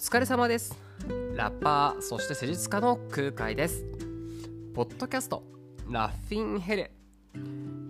[0.00, 0.74] 疲れ様です。
[1.34, 3.84] ラッパーそして施術家の空海です。
[4.74, 5.44] ポッドキャスト
[5.90, 6.90] ラッフィンヘル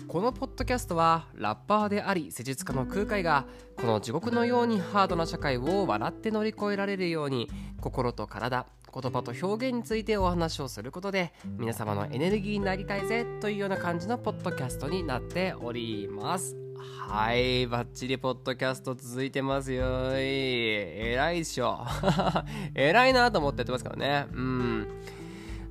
[0.08, 3.46] このポッドキャストはラッパーであり施術家の空海が
[3.76, 7.48] この地獄のようにハードな社会を笑って乗り越えられるように
[7.80, 16.59] 心と体言葉と表現についてお話をすることで皆様のエネルギーになりたいぜというような感じのポッドキャストになっております。
[17.08, 19.84] はいバッチリポッドキャスト続いてますよ。
[20.14, 21.84] えらいっしょ。
[22.74, 24.26] えらいなと思ってやってますからね。
[24.32, 24.88] うん。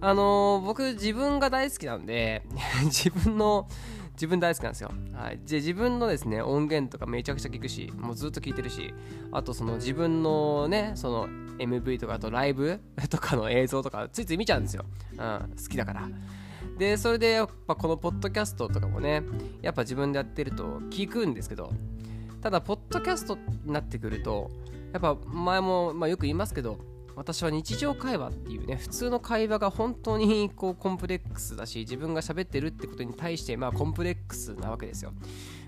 [0.02, 2.44] あのー、僕自分が大好きなんで
[2.85, 3.68] 自分の
[4.13, 4.91] 自分大好きなんですよ。
[5.13, 8.94] はい、で自分のですね音源とかめちゃくちゃ聞くしもうずっと聞いてるし
[9.32, 12.80] あとその自分のねその MV とかあとライブ
[13.10, 16.10] とかの映像とかついつい見ちゃうんですよ、うん、好きだから。
[16.79, 19.21] でそれでやっぱこのポッドキャストとかもね
[19.61, 21.71] やっぱ自分でやってると聞くんですけど
[22.41, 24.49] ただポッドキャストになってくると
[24.93, 26.79] やっぱ前も、まあ、よく言いますけど
[27.17, 35.11] 私は日常会話っていうね普通の会話が本当にこうコンプレックスだし自分が喋ってるってことに対してまあコンプレックスなわけですよ。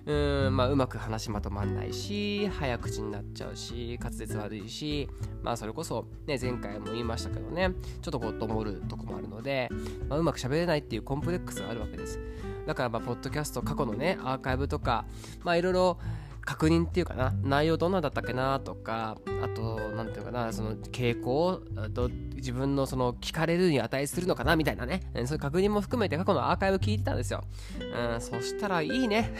[0.05, 5.07] うんまあうまく話まとまんないし早口になっちゃうし滑舌悪いし
[5.43, 7.71] まあそれこそね前回も言いましたけどね
[8.01, 9.69] ちょっとこうともるとこもあるので、
[10.09, 12.19] まあ、うまく喋れないっていうコンプレックスがあるわけです。
[12.65, 15.05] だからまあポッドキャスト過去のねアーカイブとか
[15.45, 15.97] いろいろ
[16.43, 21.61] 確認っていうかな内容どんなだったっけなとかあと何て言うかなその傾向
[21.93, 25.01] と自分のその聞かれるに値するのかなみたいなね。
[25.13, 27.43] そういう確認も含めて過去のアーカイブ聞いてたんですよ、
[27.79, 29.33] うん、そしたらいいね。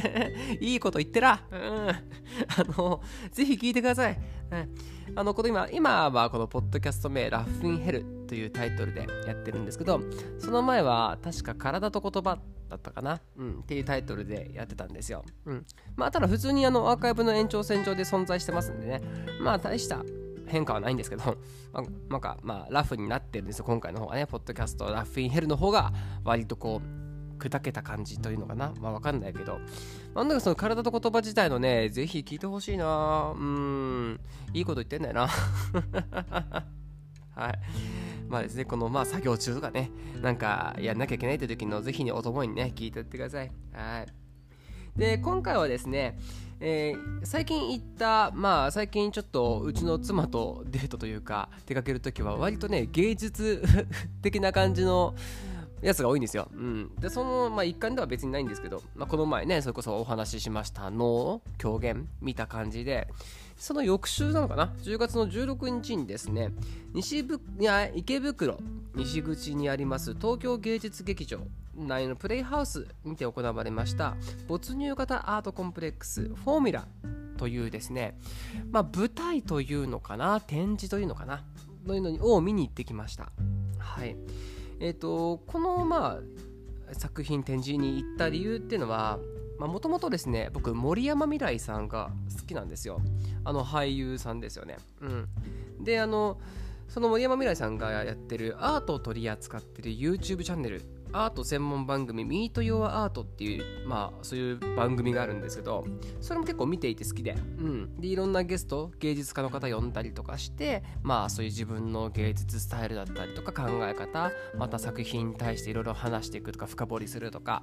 [0.60, 1.98] いいこと言ってら、うん、あ
[2.76, 4.18] のぜひ聞いてください、
[4.50, 4.74] うん、
[5.16, 9.98] あのこの今今はこのポッドキャスト名ラッフィンヘルというタイトルでやってるんですけど
[10.38, 15.24] その前は確か体と言葉だったかな、うん、っていうタイトルでやってたんですよ。
[15.46, 15.66] うん。
[15.94, 19.00] まあ、ただ普通にあのアーカイブの延長線上で存在してますんでね、
[19.40, 20.02] まあ、大した
[20.46, 21.22] 変化はないんですけど、
[21.72, 25.92] まあ、なんか、まあ、ラフになってるんですよ、今回の方がね、ポッドキャスト、ラッフィンヘルの方が、
[26.24, 27.05] 割とこう、
[27.38, 29.60] 砕けた感じというのかな、まあ、わかんないけど、
[30.14, 34.20] なんだかその体と言葉自体のね、ぜひ聞いてほしいなうん、
[34.52, 35.28] いいこと言ってんだよな。
[37.36, 37.58] はい。
[38.28, 43.52] まあですね、このまあ作業中とかね、なんかやんなきゃいけないという時のぜひにお供にね、聞いておいてください。
[43.72, 44.98] はい。
[44.98, 46.18] で、今回はですね、
[46.58, 53.62] えー、最近行った、まあ最近ちょっとうちの妻とデートというか出かけるときは割とね、芸術
[54.22, 55.14] 的な感じの
[55.82, 56.48] やつが多いんですよ。
[56.52, 63.08] うん、で、その、まあ、一環では別にないんですけど、まあ、この前ね、それこそお話ししました脳、狂言見た感じで、
[63.56, 66.52] その翌週なのかな ?10 月の16日にですね、
[66.92, 68.58] 西ぶいや池袋
[68.94, 71.40] 西口にあります東京芸術劇場
[71.74, 74.16] 内のプレイハウスにて行われました
[74.48, 76.88] 没入型アートコンプレックスフォーミュラ
[77.36, 78.18] というですね、
[78.70, 80.40] まあ、舞台というのかな？
[80.40, 81.44] 展示というのかな？
[81.86, 83.30] というのを見に行ってきました。
[83.78, 84.16] はい
[84.80, 86.20] えーと、この、ま
[86.90, 89.18] あ、作品展示に行った理由っていうのは
[89.58, 93.00] もともとですね僕森山未来さんが好きなんですよ。
[93.44, 94.76] あの俳優さんですよね。
[95.00, 95.28] うん。
[95.82, 96.38] であの
[96.88, 100.82] その森山未来さんがやってるアートを取り扱ってる YouTube チャンネル
[101.16, 105.86] アート専門番組 Meet Your Art っていう、まあそういう番組があるんですけど、
[106.20, 108.00] それも結構見ていて好きで、うん。
[108.00, 117.62] で、いろんなゲスト、芸術家の方呼んだりとかして、まあそういう自分の芸術スタイルだったりとか考え方、また作品に対していろいろ話していくとか深掘りするとか、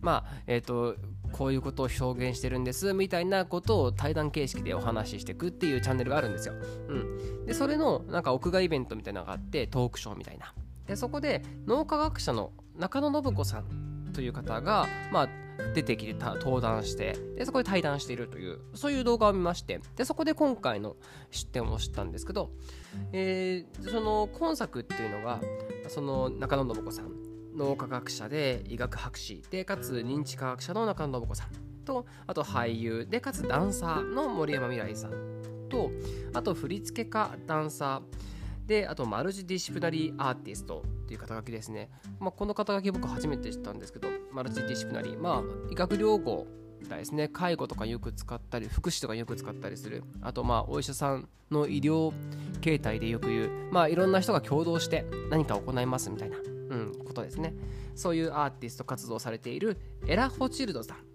[0.00, 0.96] まあ、えっ、ー、と、
[1.32, 6.54] こういうことを表現してるんですみたいなことを対談形式でお話ししていくっていうチャンネルがあるんですよ。
[6.88, 6.94] う
[7.42, 7.44] ん。
[7.44, 10.54] で、それのなんか屋外イベントみたいなのがあって、トークショーみたいな。
[10.86, 15.28] で、そこで脳科学者の中野信子さんという方が、まあ、
[15.74, 20.96] 出てきて登壇してでそこで対談しているというそういう動画を見ましてでそこで今回の
[21.30, 22.50] 出展を知ったんですけど、
[23.12, 25.40] えー、その今作っていうのが
[25.88, 27.10] その中野信子さん
[27.56, 31.48] 脳科学者で医学博士でかつ認知科学者の中野信子さん
[31.84, 35.10] とあと俳優でかつダンサーの森山未来さん
[35.68, 35.90] と
[36.32, 38.33] あと振付家ダンサー
[38.66, 41.90] で、あと、マルチディシプナリーアーティストっていう肩書きですね。
[42.18, 45.20] まあ、この肩書き僕初めて知ったんですけど、マルチディシプナリー。
[45.20, 46.46] まあ、医学療法
[46.88, 47.28] ですね。
[47.28, 50.02] 介護とかよく使ったり、福祉とかよく使ったりする。
[50.22, 52.12] あと、まあ、お医者さんの医療
[52.60, 57.54] 形態でよく言う、まあ、いろんな人が共同して何か行いますみたいな、うん、ことですね。
[57.94, 61.13] そういうアーティスト活動されているエラ・ホチルドさん。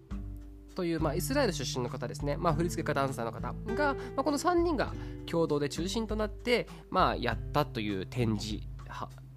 [0.79, 4.93] という、まあ、イスラエル出身の方ですね、まあ、振付家ダンサーの方が、まあ、この3人が
[5.25, 8.65] 共同で中心となって、まあ、やったという展示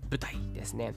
[0.08, 0.94] 舞台ですね。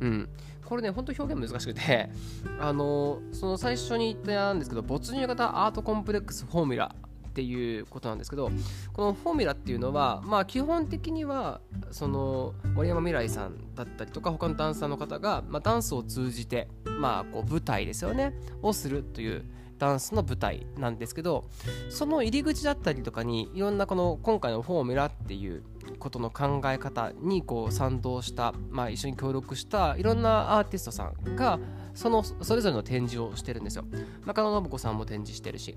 [0.00, 0.28] うん、
[0.64, 2.10] これね、本当表現難しくて、
[2.58, 8.48] あのその最初に言ったんですけど、没入型アートコンプレックスフォーミュラっっていうことなんですけど
[8.92, 18.34] このフォーミュラっていうのはまあ基本的にはその森山未来さんだったりとか他のダンサーの方が、まあ、ダンスを通じてまあこう舞台ですよね。
[18.62, 19.44] をするという
[19.78, 21.44] ダンスの舞台なんですけど
[21.88, 25.62] その入り口だったりとかにいろんなこの今回のフォーミュラっていう
[25.98, 31.58] ことの考え方にこう賛同した、まあ、一緒に協力したいろんなアーティストさんが
[31.94, 33.84] そのそれぞれの展示をしてるんですよ。
[34.26, 35.76] 中野信子さんも展示してるし。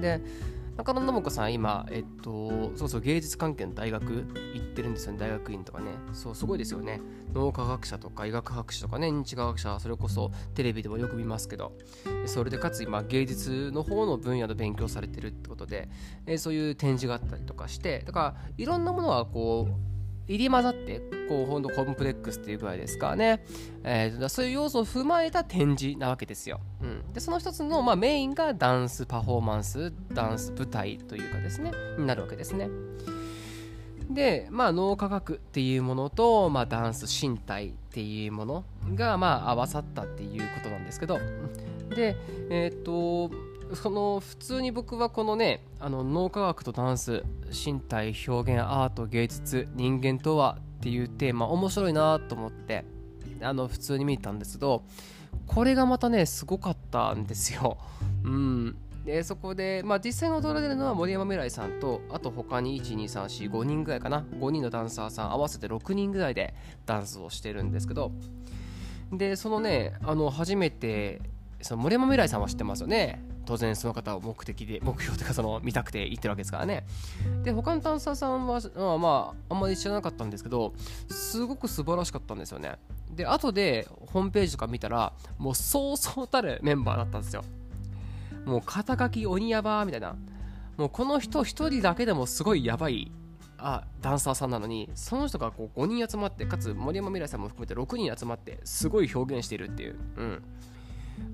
[0.00, 0.20] で
[0.80, 5.18] 中野信子さん今、えっと、そうそう芸術関係の大学行ってるんですよね。
[5.18, 5.90] 大学院とかね。
[6.14, 7.02] そうすごいですよね。
[7.34, 9.08] 脳科学者とか医学博士とかね。
[9.08, 11.76] 認知科学者それこそテレビでもよく見ますけど。
[12.24, 15.90] それでかつ今芸術の方の分野で勉強されてるってことで、
[16.24, 18.02] えそういう展示があったりとかして。
[18.06, 19.99] だからいろんなものはこう
[20.30, 23.44] 入り混ざってこうほんとコンプレックスっていうぐらいですかね、
[23.82, 32.68] えー、そういう要素を踏まえた展示なわけですよ、うん、でその一つの、まあ、メインがダンスパフォーマンスダンス舞台というかですねになるわけですね。
[34.08, 41.18] で、まあ、脳科学っていうものと、まあ、ダンス身体っていうものが、まあ、合わさったっていうことなんですけど。
[41.90, 42.16] で
[42.50, 43.30] えっ、と
[43.74, 52.84] その普通に僕はこのねあの脳科学とダンス身体表現アート芸術人間とはっていうテーマ面白いなと思って
[53.42, 54.84] あの普通に見たんですけど
[55.46, 57.78] これがまたねすごかったんですよ。
[58.24, 58.76] うん。
[59.04, 64.24] でそこで、まあ、実際に踊られるのは森山未来さんとあと他に12345人ぐらいかな。
[64.38, 66.54] 5人のダンサーさん合わせて6人ぐらいで
[66.86, 68.12] ダンスをしてるんですけど。
[69.12, 71.20] でそのねあの初めて
[71.62, 73.22] その森山未来さんは知ってますよね。
[73.50, 76.86] 当然その方を目的で目標というかその見たくて行ってるわけですからね。
[77.42, 80.72] で他のダンサーさんはまああんまり知らなかったんですけど
[81.08, 82.78] すごく素晴らしかったんですよね。
[83.10, 87.42] で後でホームページとか見たらもうそうそうたるメンバーだったんですよ。
[88.44, 90.14] もう肩書き鬼ヤバーみたいな。
[90.76, 93.10] もうこの人1人だけでもすごいやばい
[93.58, 99.96] あダンサーさんなのにその人がこう5人集まってかつ森山未来さんも含めて6人集まってすごい表現しているっていう。
[100.16, 100.42] うん。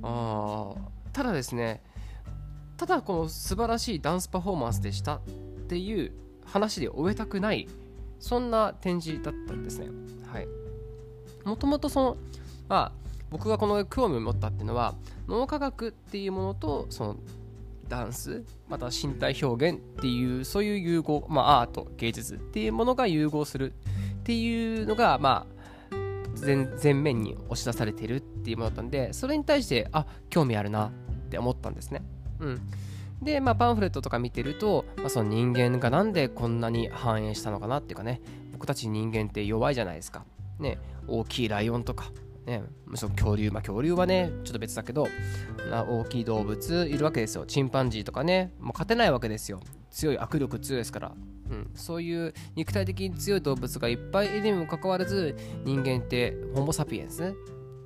[0.03, 0.75] あ
[1.13, 1.83] ただですね
[2.76, 5.20] ただこの素晴らしいダンスパフォーマンスでしたっ
[5.69, 6.12] ていう
[6.44, 7.69] 話で終えたくない
[8.19, 9.88] そんな展示だったんですね
[10.32, 10.49] はい
[11.44, 12.17] もともとその
[12.69, 14.94] まあ僕がこの興味を持ったっていうのは
[15.26, 17.17] 脳科学っていうものとその
[17.88, 23.72] ダンスまた身体表現っていうそういう融合、まあ、アート芸術っていうものが融合する
[24.20, 25.56] っていうのがまあ
[26.44, 30.90] 前前面に押し出されてるっていうものだったんでそれに対してあ興味あるなっ
[31.31, 32.02] て思ったんですね。
[32.41, 32.61] うん、
[33.23, 38.21] で、まあ、パンフレットとか見てると、まあ、その人間がなんでこんなに繁栄したのかなっていうかね
[38.53, 40.25] 僕たち人間って弱いじゃないですか。
[40.59, 42.11] ね、大きいライオンとか、
[42.47, 42.62] ね、
[42.94, 45.06] その恐竜、まあ、恐竜はね、ちょっと別だけど、
[45.71, 47.44] 大きい動物いるわけですよ。
[47.44, 49.61] チンパンジーとかね、もう勝てないわけですよ。
[49.91, 51.12] 強い握力強いですから。
[51.50, 57.37] うん、そういう肉体的に強い動物がいっぱいいるにもかかわらず人間ってホモ・サピエンス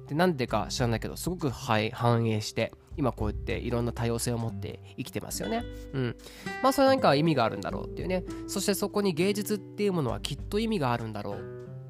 [0.09, 5.65] でなんでか知らないけどすごく繁栄して今こうやっていろんな多様性を持って生きてますよね。
[5.95, 6.17] うん。
[6.63, 8.25] まあそれ何か意味があるんだろうっていうね。
[8.47, 11.35] そしてそこに芸術っていうものはきっと意味があるんだろう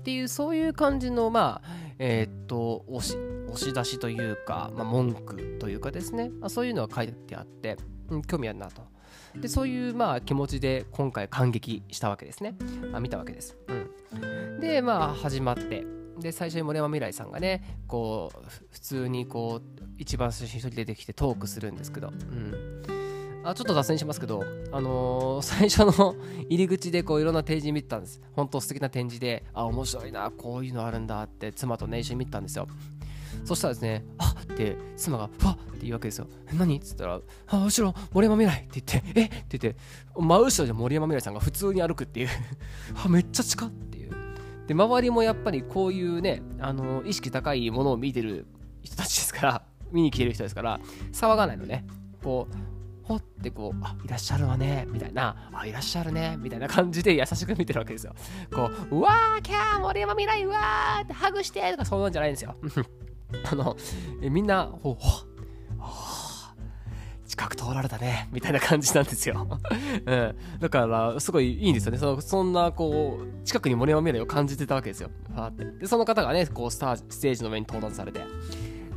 [0.01, 1.69] っていうそういう感じのまあ
[1.99, 3.17] えー、っと押し
[3.53, 7.77] 押し出しというか、まあ、文句というかですね、まあ、そういうのが書いてあって、
[8.09, 8.83] うん、興味あるなと。
[9.35, 12.55] でそういうまあ気持ちで今回感激したわけですね。
[12.93, 13.57] まあ、見たわけです。
[14.13, 15.85] うん、でまあ始まって
[16.21, 18.39] で最初に森山未来さんがねこう
[18.71, 22.83] 普通にこう一番最初に一人出てきてトークするんですけど、うん、
[23.45, 26.15] あちょっと脱線しますけど、あのー、最初の
[26.49, 28.21] 入り口でこういろんな展示見てたんです。
[28.33, 32.69] 本当素敵な展示であ面白いなこういうのあるんだって妻とね一緒に見てたんですよ。
[33.45, 36.27] そしたらですね、あって妻が、わっって言うわけですよ。
[36.53, 36.77] 何？
[36.77, 39.25] っつったら、あ、後ろ、森山未来って言って、え？
[39.25, 39.81] って言って、
[40.15, 42.29] 真後ろで森山未来さんが普通に歩くっていう。
[43.03, 44.00] あ、めっちゃ近って。
[44.71, 48.47] で、周りもやっぱりこういうね、あの、意識高いものを見てる
[48.85, 50.79] 人たちですから、 見に来てる人ですから、
[51.13, 51.85] 騒がないのね。
[52.23, 58.15] こう、ほってこう、あ、いらっしゃるわね、みたいな、あ、いらっしゃるね、みたいな感じで優しく見てるわけですよ。
[58.55, 62.55] こう、うわー、キャー、森山未来、うわーってハグしてとかそうなんじゃないんですよ。
[63.51, 63.77] あの、
[64.23, 65.27] えみんな、ほう、ほ
[67.31, 69.47] 近く通られたね、みたいな感じなんですよ。
[70.05, 70.37] うん。
[70.59, 71.99] だから、すごいいいんですよね。
[71.99, 75.11] そのそんな、こう、近くに森山未来を感じてたわけですよ。
[75.41, 75.65] って。
[75.65, 78.21] で、その方がね、こうスター、ステージの上に登壇されて、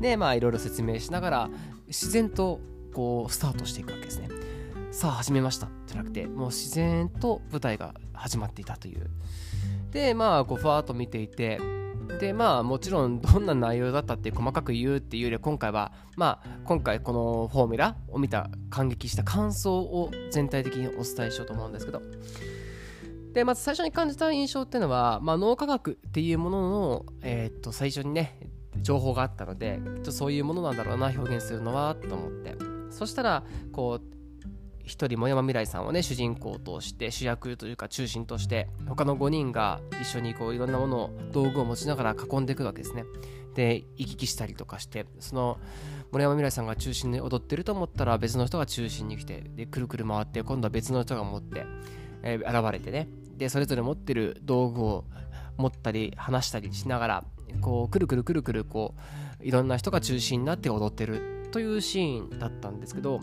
[0.01, 1.49] で、まあ、いろいろ説明しながら、
[1.85, 2.59] 自然と、
[2.91, 4.29] こう、スタートしていくわけですね。
[4.89, 5.67] さあ、始めました。
[5.85, 9.11] じゃなくて、もう自然と舞台が始まっていたという。
[9.91, 11.59] で、まあ、こう、ふわっと見ていて、
[12.19, 22.01] でまあもちろんどんな内容だったって細かく言うっていうよりは今回はまあ今回このフォーミュラを見た感激した感想を全体的にお伝えしようと思うんですけど。
[23.33, 28.37] でまず最初に感じた印象っていうのは、まあ、脳科学っていうものの、えー、っと最初にね
[28.79, 32.55] 情報があったのでちょっとそういうものなんだろうな表現するのはと思って。
[32.91, 34.13] そしたらこう
[34.83, 43.05] 一人も山未来さんをね主人公として主役というか中心として他の5人が一緒にこういろんなものを道具を持ちながら囲んでいくわけですね。
[43.55, 45.59] で行き来したりとかしてその
[46.11, 51.65] 森山未来さんが中心に踊ってると思ったら別の人が中心に来てでくるくる回って今度は別の人が持って、
[52.23, 53.07] えー、現れてね。
[53.37, 55.05] でそれぞれ持ってる道具を
[55.57, 57.23] 持ったり話したりしながら
[57.61, 58.95] こうくるくるくるくるこ
[59.41, 63.19] ういろんな人が中心になって踊ってるというシーンだったんですけど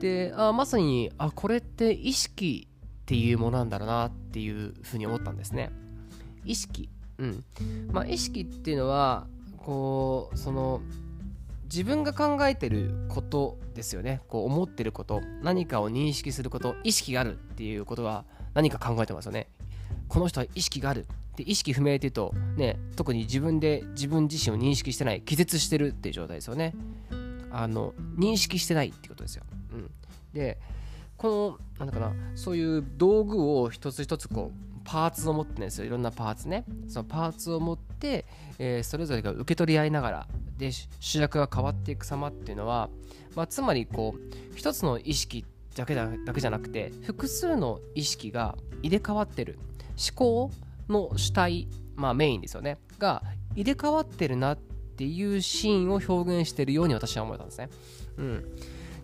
[0.00, 5.70] であまさにあこれって意識っていうものなんだろうなっていうふうに思ったんですね。
[6.44, 6.88] 意識。
[7.18, 7.44] うん。
[7.92, 9.26] まあ意識っていうのは
[9.58, 10.80] こうその
[11.64, 14.22] 自分が考えてることですよね。
[14.26, 15.20] こう思ってること。
[15.42, 16.74] 何かを認識すること。
[16.82, 19.48] 意識があるっていうことは何か考えてますよね。
[20.08, 21.06] この人は意識がある。
[21.36, 25.20] で意識不明っていうとね特に自分で自分自身を認識してない。
[25.20, 26.74] 気絶してるっていう状態ですよね。
[27.52, 29.42] あの認識してないってことですよ、
[30.32, 30.58] で
[31.16, 36.64] このなんだかなそういう道具を一つ一つこうパーツを持ってるんですよいろんなパーツね。
[36.88, 38.24] そのパーツを持って、
[38.58, 42.88] えー、それぞれが受け取り合いながらで主役が変わっていく様っていうのは、
[43.34, 45.44] まあ、つまりこう一つの意識
[45.76, 49.58] だけだだけじゃなくて複数の意識が入れ替わってる。
[50.00, 50.50] 思考
[50.88, 52.78] の主体、まあ、メインですよね。
[52.98, 53.22] が
[53.54, 57.68] 入れ替わってるなっていうシーンを表現してるように私は思えたんですね。
[58.16, 58.44] うん、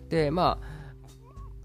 [0.09, 0.76] でまあ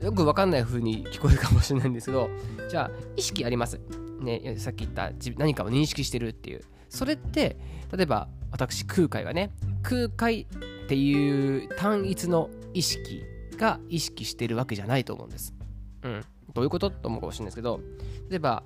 [0.02, 2.28] よく分かんない風に聞こえるかもしれないんですけど
[2.68, 3.80] じゃあ意識あります
[4.21, 7.56] ねさっき言った何かを認識してるっていうそれって
[7.92, 9.50] 例えば私空海がね
[9.82, 13.23] 空海っていう単一の意識
[13.56, 15.54] が意識してるわけじゃないと思うんです。
[16.02, 16.25] うん。
[16.52, 17.80] どういうことと思うかもしれないですけど
[18.28, 18.62] 例えば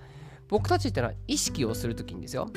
[0.49, 2.49] 僕たちってのは意識をするときにですよ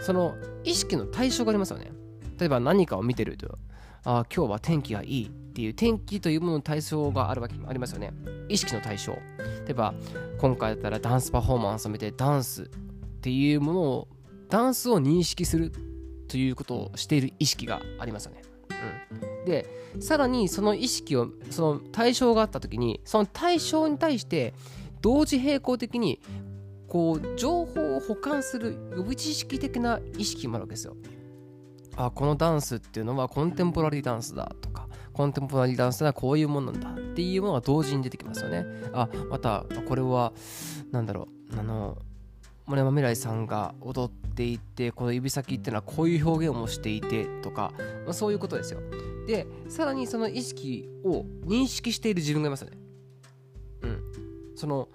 [0.00, 1.92] その意識の対象がありますよね。
[2.38, 3.58] 例えば何かを見てると
[4.04, 8.12] あ今日は天気がいいっていう天気というものの対象があるわけありますよね。
[8.48, 9.12] 意識の対象。
[9.12, 9.94] 例えば
[10.38, 12.66] 今回だったらダンスパフォーマンスを見てダンスっ
[13.20, 14.08] ていうものを
[14.50, 15.70] ダンスを認識する
[16.26, 18.42] ということをしている意識がありますよね、
[19.42, 19.68] うん、で
[20.00, 24.54] さらにその意識をその対象があった時にその対象に対して
[25.00, 26.20] 同時並行的に
[26.88, 30.96] こう情報を保管する予備知識的な意識もあるわけですよ。
[31.96, 34.83] あこのダンスっていうのはコンテンポラリーダンスだとか
[35.14, 38.66] コンテンポラリーダンスはこういうものなんだっていうものが同時に出てきますよね。
[38.92, 40.32] あまたこれは
[40.90, 41.58] 何だろう。
[41.58, 41.96] あの
[42.66, 47.72] 森山未来さんが踊っていてこの指先っていうのはこういう表現をしていてとか、
[48.04, 48.80] まあ、そういうことですよ。
[49.26, 52.78] でさらにその意識を認識している自分がいますよね。
[53.82, 54.00] うん。
[54.56, 54.88] その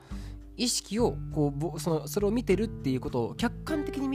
[0.57, 3.48] 意識をこうそのそれを見てるっていうことを客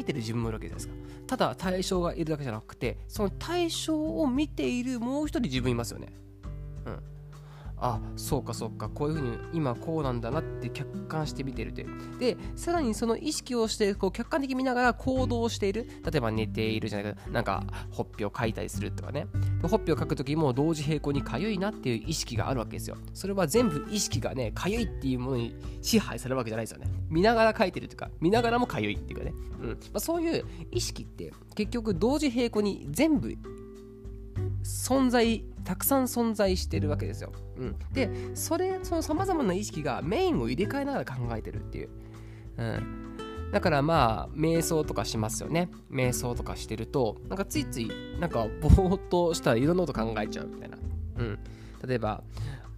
[0.05, 0.95] 見てる自分もいるわけじゃないですか。
[1.27, 6.13] ただ対象がいるだけじゃなくてその対象を見ているもう一人自分いますよね。
[7.77, 8.89] あそうかそうか。
[8.89, 12.19] こういうふうに今こうなんだなって客観して見てるという。
[12.19, 15.87] でさらにその意識をしてこう客観的に見ながら行動している。
[16.05, 19.27] 例えば寝ているじゃないかなんかほっぺをかいたりするとかね。
[19.63, 22.97] ほっぺをかく時も同時並行にかゆいなっていう意識があるわけですよ。
[23.13, 26.87] それは全部意識がねかゆいっていうものに支配されるわけじゃないですよね。
[27.09, 29.69] 見ながら書いてるとか見ながらもかゆいっていうかね、うん。
[29.71, 33.37] まあ、そういう意識って結局同時並行に全部
[34.65, 37.33] 存在たくさん存在してるわけですよ。
[37.57, 41.91] うん、でそれそのさまざまな意識がメインを入れ替えながら考えてるっていう。
[42.57, 43.17] うん、
[43.53, 45.71] だからまあ瞑想とかしますよね。
[45.91, 50.79] 瞑想とかしてるとなんかついついなんかぼーっとしたらいろんなこと考えちゃうみたいな。
[51.19, 51.39] うん、
[51.87, 52.23] 例えば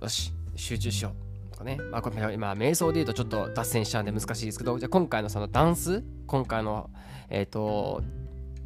[0.03, 1.13] よし集中しよ
[1.51, 1.79] うとかね。
[1.91, 6.91] まあこれ今瞑想で言うとちょっと脱線しちゃうんで難しいですけどじゃあ今回のそのダンス今回の
[7.29, 8.03] えっ、ー、と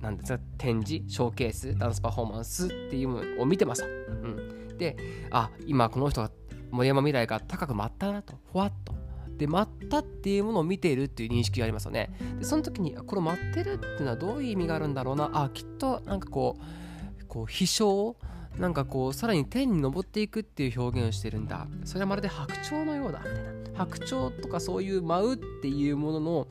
[0.00, 3.92] なんですか展示ショーケースダンスパフォーマンスっていうのを見てますと、う
[4.28, 4.96] ん、で
[5.30, 6.30] あ今この人が
[6.70, 8.34] 森山未来が高く舞ったなと。
[8.52, 8.94] ふわっと。
[9.36, 12.10] で舞ったっていうものを見ているっていう認識がありますよね。
[12.38, 15.30] でその時にこれ舞ってるっていうのはどういう意味があるんだろうな。
[15.32, 18.16] あきっとなんかこうこう飛翔
[18.58, 21.66] なんかこうさらに天に昇っていくっていう表現をしてるんだ。
[21.84, 23.78] それはまるで白鳥のようだみたいな。
[23.78, 26.48] 白鳥とかそういう舞うっていうものの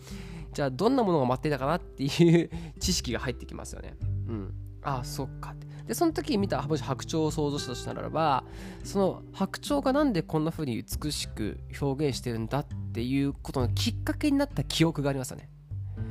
[0.53, 3.95] じゃあどんなものが待っていたかなっていう知識が入ってきますよね。
[4.27, 4.53] うん。
[4.81, 5.67] ああ、そっかって。
[5.85, 8.43] で、その時見たもし白鳥を想像したとしたならば、
[8.83, 15.49] その白鳥がなんでこんな風に美しく表現してるんだっていうことのきっかけになった記憶がありますよね。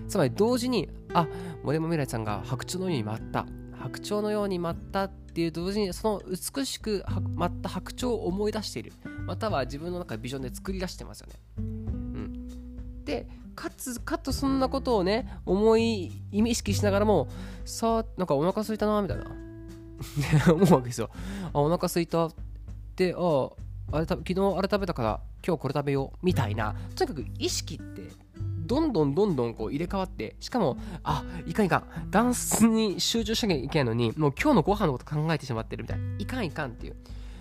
[0.09, 1.28] つまり同時に、ああ
[1.62, 3.47] 森山未来さんが白鳥のように舞った
[3.78, 7.04] 白鳥のように舞ったっていう同時にその美しく
[7.35, 8.92] 舞った白鳥を思い出している
[9.25, 11.35] または自分の中でビジョンで作り出してますよね。
[11.59, 17.26] うん、でかつかつそんなことをね思い意識しながらも
[17.64, 19.24] さあなんかお腹すいたなみたいな。
[20.54, 21.10] 思うわけですよ。
[21.52, 22.34] あお腹すいたっ
[22.94, 23.48] てあ
[23.90, 26.76] あれ昨日あれ食べたから今日これ食べようみたいな。
[26.94, 28.02] とにかく意識って
[28.38, 32.10] どんどんどんどんこう入れ替わってしかもあいかんいかん。
[32.12, 36.04] ダンスに集中しなきゃいけないのにもう今日のご飯のこと考えてしまってるみたいな。
[36.20, 36.96] いかんいかんっていう。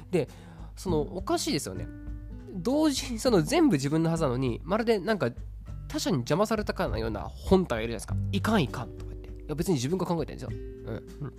[0.09, 0.27] で
[0.75, 1.87] そのおかしいですよね。
[2.55, 5.29] 同時にその全部自分のはずなのにまるでなんか
[5.87, 8.15] 他者に邪魔されたかのような本体がいるじゃないですか。
[8.31, 9.29] いかんいかんとか言って。
[9.29, 10.59] いや別に自分が考えてるんですよ、
[11.21, 11.33] うん、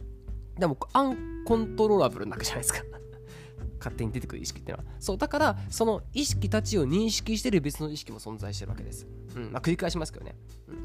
[0.58, 2.82] でもアンコントローラブルなわけじゃないですか。
[3.78, 4.90] 勝手に出てくる意識っていうのは。
[4.98, 9.52] そうだからその意識たちを認識してる別の意識も存在してるわけです、うん。
[9.52, 10.34] まあ、繰り返しますけどね。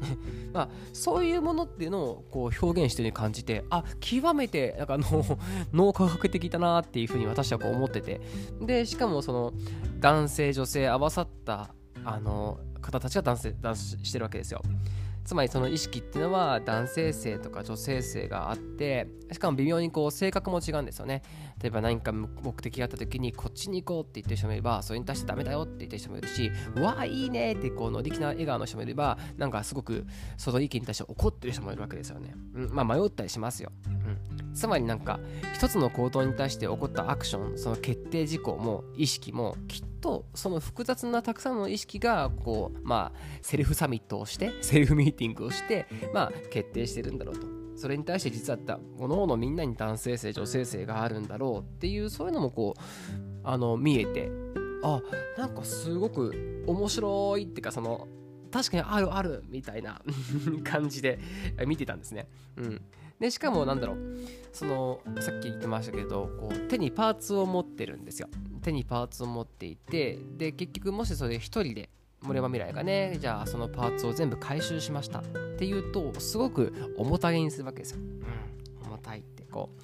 [0.52, 5.24] まあそういうものっていうのをこう表現してるように感じてあ極めてなんかあの
[5.72, 8.20] 脳科学的だなっていうふうに私はこう思ってて。
[8.60, 9.52] でしかもその
[9.98, 14.62] 男性女性合わさったあの方たちがダンスダンスしてるわけですよ。
[15.24, 21.22] つまりその意識っていうのは男性性とか女性性があってしかも微妙にこう性格も違うんですよね。
[21.62, 30.04] 例えば何か目的があった時にこっちに行こうって言ってる人もいればそれに対してダメだよって言ってる人もいるしわあいいねってこう乗り気な笑顔の人もいればなんかすごく
[30.36, 35.20] その意見に対して怒ってる人もいるわけですよね、うん、まあ迷ったりしますよ、うん、つまりなんか
[35.54, 52.80] 一つの行動に対して起こったアクションその決定事項も意識もきっとその複雑なたくさんの意識がこうまあセルフサミットをして セルフミーティングをしてまあ決定してるんだろうとそれに対して実は各々みんなに男性性女性性があるんだろうっていうそういうのもこう
[53.42, 54.30] あの見えて
[54.82, 55.00] あ
[55.38, 58.06] なんかすごく面白いっていうかその
[58.52, 60.02] 確かにあるあるみたいな
[60.62, 61.18] 感じで
[61.66, 62.28] 見てたんですね。
[62.56, 62.82] うん、
[63.18, 63.98] でしかもなんだろう
[64.52, 68.28] そのさっき言ってましたけどこう手にパーツを持ってるんですよ。
[68.64, 71.90] 手にパーツを持っていてで結局もしそれ一人で
[72.22, 75.22] 森山未来がねじゃあそのパーツを全部回収しましたっ
[75.58, 79.80] ていうとすごく重たげにするわけですよ、うん、重たいってこう。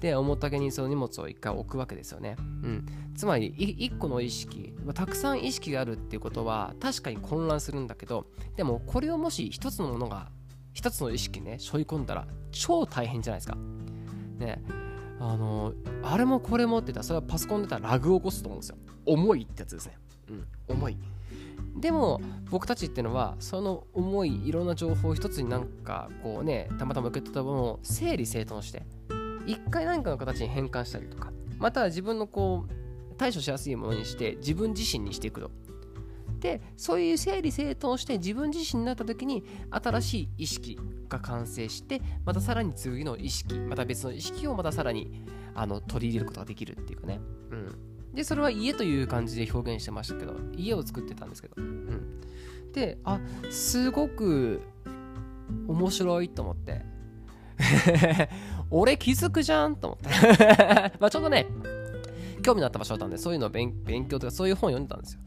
[0.00, 10.30] で重たげにその荷物を一回置くわけですよね、うん、つまり一個の意識たくさん意識があるっていうことは確かに混乱するんだけどでもこれをもし一つのものが
[10.72, 13.56] 一つの意識ね背負い込んだら超大変じゃないですか。
[14.38, 14.62] ね
[15.20, 18.76] あのあれもこれもって言ったらそれはパソコンでたらラグを起こすと思うんですよ。
[19.06, 19.98] 重いってやつですね。
[20.30, 20.98] うん重い。
[21.76, 28.82] でも僕たちっていうのはその重いいろんな情報を一つになんかこうねたまたま受け取ったものを整理整頓して
[29.46, 35.50] 一回何かの形に変換したりとかまたは自分のこう対処しやすいものにして自分自身にしていくと。
[36.40, 45.24] でそういう整理整頓して自分自身になった時に新しい意識が完成してまたさらに次の意識また別の意識をまたさらに
[45.54, 47.20] あの取り入れることができるっていうかね。
[47.50, 47.88] うん。
[48.14, 52.20] でそれは家という感じで表現してましたけど家を作ってたんですけど、うん、
[52.72, 53.20] であ
[53.50, 54.62] すごく
[55.66, 56.84] 面白いと思って。
[58.70, 60.92] 俺気づくじゃんと思って。
[61.00, 61.46] まあちょうどね
[62.42, 63.74] 興味のあった場所だったんでそういうのを勉
[64.08, 65.20] 強とかそういう本読んでたんですよ。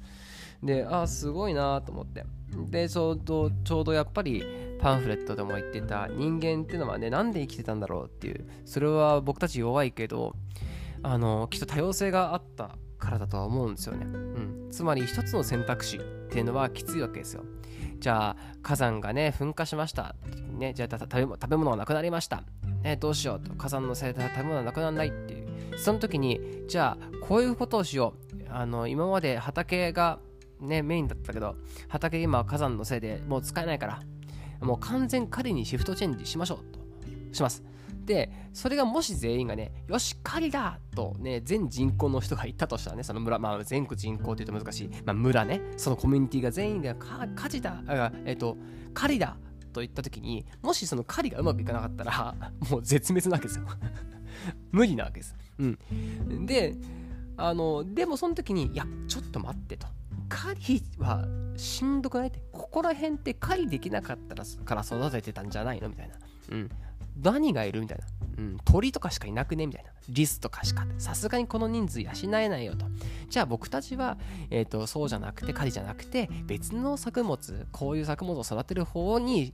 [0.64, 2.26] でああすごいなと思って。
[2.70, 4.44] でちょうどちょうどやっぱり
[4.80, 10.36] パンフレットでも言ってた人間っていうのはねなんで生きてたんだろうっていうそれは僕たち弱いけど
[11.02, 17.44] あのきっと多様性があったからだとは思うんですよね、うん、つまり一つの選択肢っていうのはきついわけですよ。
[18.00, 20.16] じゃあ火山がね噴火しました、
[20.58, 22.44] ね、じゃあ食べ物がなくなりました、
[22.82, 23.54] ね、どうしようと。
[23.54, 25.78] 火山のせいで食べ物がなくならないっていう。
[25.78, 28.44] その時にじゃあこういうことをしよう。
[28.50, 30.20] あの今まで畑が
[30.62, 31.56] ねメインだったけど
[31.88, 34.00] 畑今火山のせいでもう使えないから
[34.62, 36.80] もう完全狩りにシフトチェンジしましょうと
[37.34, 37.64] します。
[38.06, 45.62] でそれがもし全員がねよし狩りだとね全人口の人が言ったとしたらねその村まあ全国人口って言うと難しい、まあ、村ね。
[45.78, 47.82] そのコミュニティが全員で火事だ
[48.26, 48.58] えっ、ー、と
[48.94, 49.38] 狩りだ
[49.72, 52.36] と言った時にもしその狩りがうまくいかなかったら
[52.70, 53.66] もう絶滅なわけですよ。
[54.72, 55.36] 無理なわけです。
[55.60, 56.46] うん。
[56.46, 56.76] で
[57.38, 59.88] あのでもその時にいやちょっと待ってと。
[60.32, 65.90] 狩りはしんどくないってここら辺って狩りできなかったらから育ててたんじゃないの？
[65.90, 66.16] みたいな
[66.52, 66.70] うん
[67.22, 67.82] 何がいる？
[67.82, 68.06] みたいな。
[68.38, 69.68] うん、鳥とかしかいなくね？
[69.68, 69.92] みたいな。
[70.08, 70.88] リスとかしか。
[70.98, 72.86] さすがにこの人数養えないよと。
[73.30, 74.18] じゃあ僕たちは、
[74.50, 79.54] えーと、そうじゃなくて、狩りじゃなくて、別の作物、こういう作物を育てる方に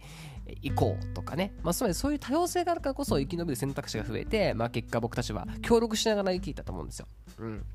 [0.61, 1.51] 行こうとかね。
[1.63, 7.07] まあ、つまりそういう多様性があるからこそ生き延びる選択肢が増えて、まあ、結果僕たちは協力しながら生きていたと思うんですよ。
[7.39, 7.65] うん。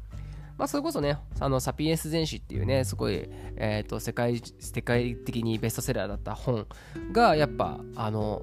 [0.62, 6.68] まあ、それこそね、あのサピエンス全史っていうね、すごい、えーと、世界世界的にベストセラーだった本
[7.10, 8.42] が、やっぱ、あの、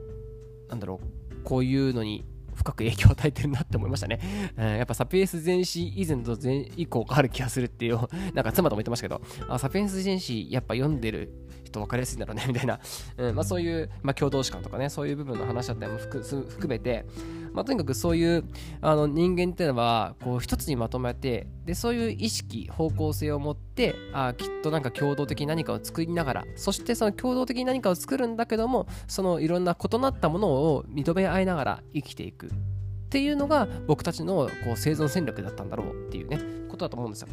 [0.67, 4.19] なんだろう、こういうのに深く影響を与えてるなって思いましたね。
[4.57, 7.99] うん、やっぱサピエンス全史以前と前以降がある気がするっていう、
[8.33, 11.31] なんか妻とも言ってましたけど、あサピエンス全史やっぱ読んでる
[11.69, 12.79] 人分かりやすいんだろうね、 みたいな、
[13.17, 16.23] うんまあ、そういう、まあ、共同史観とかね、そういう部分の話だったりも含
[16.67, 17.05] めて、
[17.53, 18.43] まあ、とにかくそういう
[18.81, 32.47] あの人間っていうのはこう一つにまとめてでそういう意識方向性を持ってあきっとなんか共同的に何かを作りながらそしてその共同的に何かを作るんだけどもそのいろんな異なったものを認め合いながら生きていく。
[32.47, 37.27] っていうのが僕たちのこう生存戦略だったんだろうっていうねことだと思うんですよ。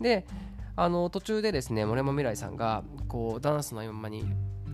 [0.00, 0.24] で
[0.76, 4.24] あの途中でですね森山未来さんがこうダンスの合間に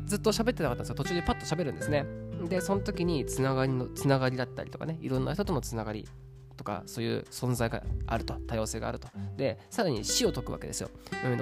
[0.05, 0.95] ずっと喋ってなかったんですよ。
[0.95, 2.07] 途中でパッと喋るんですね。
[2.49, 6.07] でその時につながりのつながりだったりとかねいろんな人とのつながり
[6.57, 9.09] とかそういう存在があると多様性があると。
[9.37, 10.91] でさらに死を解くわけですよ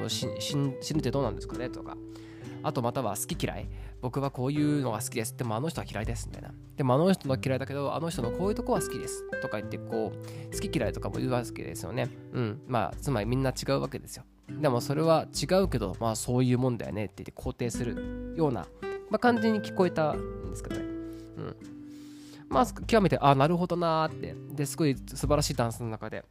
[0.08, 1.68] 死死ぬってどうなんですかね？
[1.68, 1.96] とか。
[2.62, 3.68] あとまたは好き嫌い。
[4.00, 5.36] 僕はこういうのが好きです。
[5.36, 6.50] でもあの人は嫌いですみたいな。
[6.76, 9.28] でもあの人は嫌いだけどあの人のこういうとこは好きです。
[9.42, 12.08] とか言ってこう好き嫌いとかも言うわけですよね。
[12.32, 12.62] うん。
[12.66, 14.24] まあつまりみんな違うわけですよ。
[14.48, 18.66] でもそれは違うけどまあそういうもんだよねって言って肯定するような、
[19.10, 20.82] まあ、感じに聞こえたんですけどね。
[20.82, 21.56] うん。
[22.48, 24.34] まあ極めてあなるほどなーって。
[24.54, 26.24] ですごい素晴らしいダンスの中で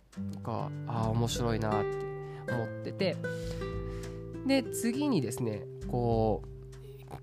[0.43, 3.17] かあ面白いなって思ってて。
[4.45, 6.53] で次にですねこう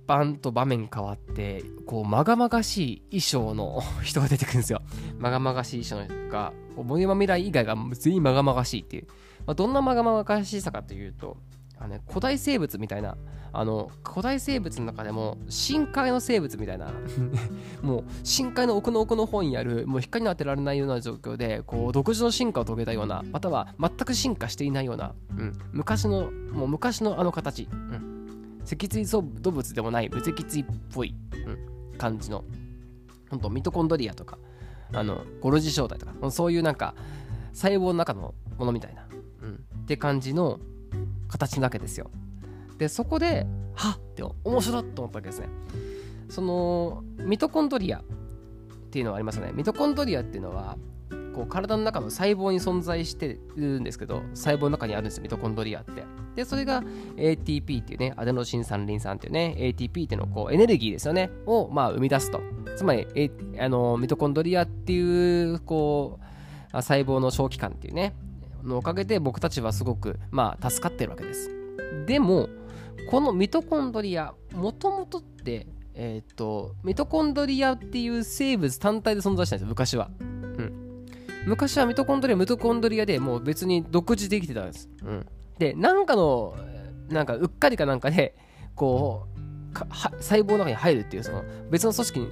[0.06, 4.82] バンと場面変わってこうまがまがしい衣装の 人が出てくるんですよ。
[5.18, 9.06] まがまがしい衣装の人が森山未来以外が全員まがまがしいっていう、
[9.46, 11.36] まあ、どんなまがまがしさかというと
[11.78, 13.16] あの、ね、古代生物みたいな
[13.52, 16.92] あの古代生物の中でも深海の生物みたいな
[17.82, 28.20] もう深海の奥の奥の方にあるもう光に当てられないような状況でこう独自の進化を遂げたようなまたは全く進化していないような、うん、昔のもう昔のあの形、うん。
[28.64, 31.14] 脊椎動物でもない無脊椎っぽい、
[31.92, 32.44] うん、感じの
[33.30, 34.38] 本当ミトコンドリアとか
[34.92, 36.94] あのゴルジ小体とかそういうなんか
[37.52, 39.09] 細胞の中のものみたいな、うん、
[39.82, 40.60] って感じの
[41.28, 42.10] 形なわけですよ。
[42.78, 45.48] でそこではっって面白いと思ったわけですね。
[46.28, 48.02] そのミトコンドリアっ
[48.90, 49.52] ていうのはありますよね。
[49.52, 50.76] ミトコンドリアっていうのは
[51.34, 56.04] こう体の中の細胞に存在してるんですけど細胞の中にあるんですよミトコンドリアって。
[56.36, 56.82] でそれが
[57.16, 61.30] ATP っていうねアデノシン酸リン酸っていうね ATP っていうのこうエネルギーですよね。
[61.46, 62.40] をまあ生み出すと。
[62.76, 66.18] つまり、A、あのミトコンドリアっていうこ
[66.72, 68.14] う細胞の小器官っていうね
[68.64, 71.50] のおかげで僕たちはすごくまあ助かってるわけです
[72.06, 72.48] でも
[73.10, 80.10] このミトコンドリアもともとってえっ、とミトコンドリアっていう生物単体で存在したんですよ昔は
[81.46, 84.88] 昔はミトコンドリア、ミトコンドリアでもう別に独自できてたんです。
[85.02, 85.26] うん、
[85.58, 86.54] で、なんかの、
[87.08, 88.36] なんかうっかりかなんかで、
[88.74, 89.40] こう、
[90.22, 92.30] 細胞の中に入るっていう、その別の組織に、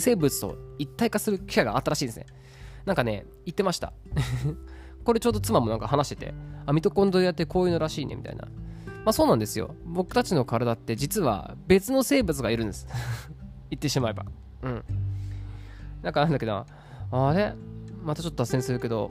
[0.00, 2.26] 生物と一体化する機会があったらしいですね。
[2.84, 3.92] なんかね、言ってました。
[5.08, 6.34] これちょうど妻もなんか話してて、
[6.66, 8.44] あ、ミトコンドリアってこういうのらしいね、みたいな。
[8.44, 8.50] ま
[9.06, 9.74] あそうなんですよ。
[9.86, 12.86] 僕たちの体って実は別の生物がいるんです。
[13.70, 14.26] 言ってしまえば。
[14.64, 14.84] うん。
[16.02, 16.66] なんかなんだけど、
[17.10, 17.54] あれ？
[18.04, 19.10] またちょっと脱線するけど、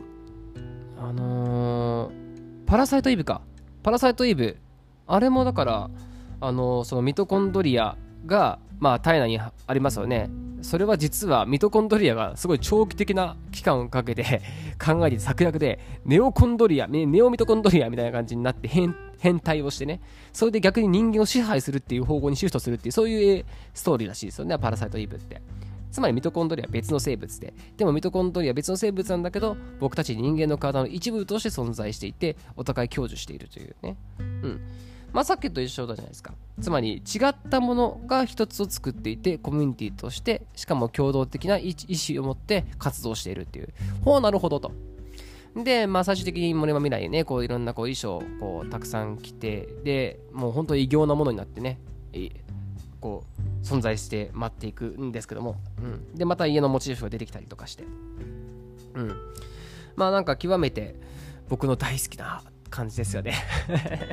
[1.02, 3.42] あのー、パラサイトイブか。
[3.82, 4.56] パラサイトイブ。
[5.08, 5.90] あれもだから、
[6.42, 10.30] あのー、そのミトコンドリアが、まあ、体内にありますよね。
[10.62, 14.42] それは実はミトコンドリアがすごい長期的な期間をかけて
[14.84, 20.00] 考えて策略でネオコンドリア、ネオミトコンドリアみたいな感じになって変変態をしてね、
[20.32, 25.42] それで逆に人間を支配するっていう方向にシフトするっていう、そういうストーリーらしいですよね、パラサイトイブって。
[25.92, 33.98] つまりミトコンドリアは別の生物で、でもミトコンドリアは別の生物なんだけど、僕たち人間の体の一部として存在していて、お互い享受しているというね。
[34.20, 34.62] うん。
[35.18, 36.36] まあ、さっきと一緒だじゃないですか。
[36.62, 41.76] つまり違ったものが一つを作っていて、コミュニティとして、しかも共同的な意
[42.10, 43.70] 思を持って活動しているっていう。
[44.06, 44.72] ほうなるほどと。
[45.56, 51.80] で、まあ、最終的に森山未来ね、こういろんなこう衣装をこうたくさん着て、で、もう本当に異形なものになってね、
[53.02, 57.86] こう存在して待っていくんですけども、うん、でまた家のモチーフが出てきたりとかして、
[58.94, 59.16] うん、
[59.96, 60.94] まあなんか極めて
[61.50, 63.34] 僕の大好きな感じですよね。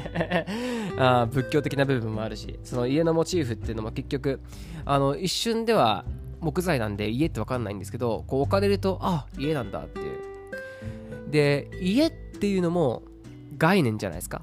[0.99, 4.41] あ仏教的な部分もあるしその家のモチーフっていうのも結局
[4.85, 6.05] あの一瞬では
[6.41, 11.31] 木材なんで家って分かんないんですけどこう置かれるとあ家なんだっていう。
[11.31, 13.03] で家っていうのも
[13.57, 14.43] 概念じゃないですか。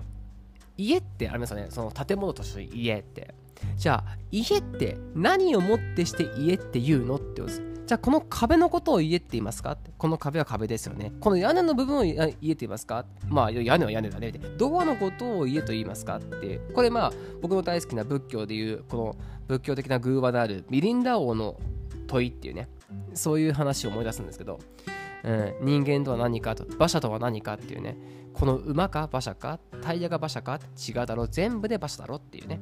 [0.77, 1.67] 家ってありますよね。
[1.69, 3.33] その建物として家って。
[3.77, 7.41] じゃあ家って何をもってして家って言うのって
[7.91, 9.77] じゃあこの壁のことを家って言いますか？
[9.97, 11.11] この壁は壁ですよね。
[11.19, 13.05] この屋根の部分を家って言いますか？
[13.27, 14.31] まあ屋根は屋根だね。
[14.57, 16.15] ドアのことを家と言いますか？
[16.15, 16.59] って。
[16.73, 19.15] これまあ僕の大好きな仏教でいうこの
[19.49, 21.59] 仏教的な偶話であるミリンダ王の
[22.07, 22.69] 問いっていうね。
[23.13, 24.61] そういう話を思い出すんですけど、
[25.25, 27.97] うん、人間とは何かと馬車とは何かっていうね。
[28.31, 32.61] この馬か馬車かタイヤが馬車か違うだろ全部で馬車だろっていうね。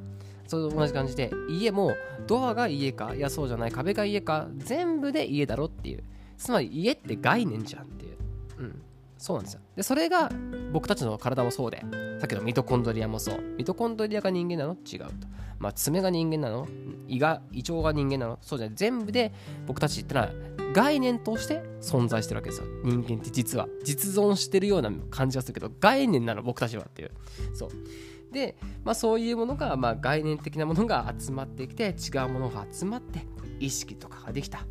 [0.50, 1.94] それと同じ感じで家も
[2.26, 6.02] ドアが家かいやそうじゃない壁が家か全部で家だろっていう。
[6.36, 8.16] つまり家って概念じゃんっていう。
[8.58, 8.82] うん。
[9.16, 9.60] そうなんですよ。
[9.76, 10.28] でそれが
[10.72, 11.84] 僕たちの体もそうで
[12.18, 13.40] さっきのミトコンドリアもそう。
[13.58, 14.76] ミトコンドリアが人間なの？
[14.90, 15.12] 違うと。
[15.60, 16.66] まあ爪が人間なの？
[17.06, 18.38] 胃が胃腸が人間なの？
[18.42, 18.76] そうじゃない。
[18.76, 19.32] 全部で
[19.68, 20.30] 僕たちってのは
[20.72, 22.66] 概念として存在してるわけですよ。
[22.82, 23.68] 人間って実は。
[23.84, 27.10] 実存してるような感じがするけど概念なの僕たちはっていう。
[27.54, 27.70] そう。
[28.32, 33.20] で、まあ、そういうものが、まあ、概念的なものが集まってきて違うものが集まって
[33.58, 34.66] 意識とかができた。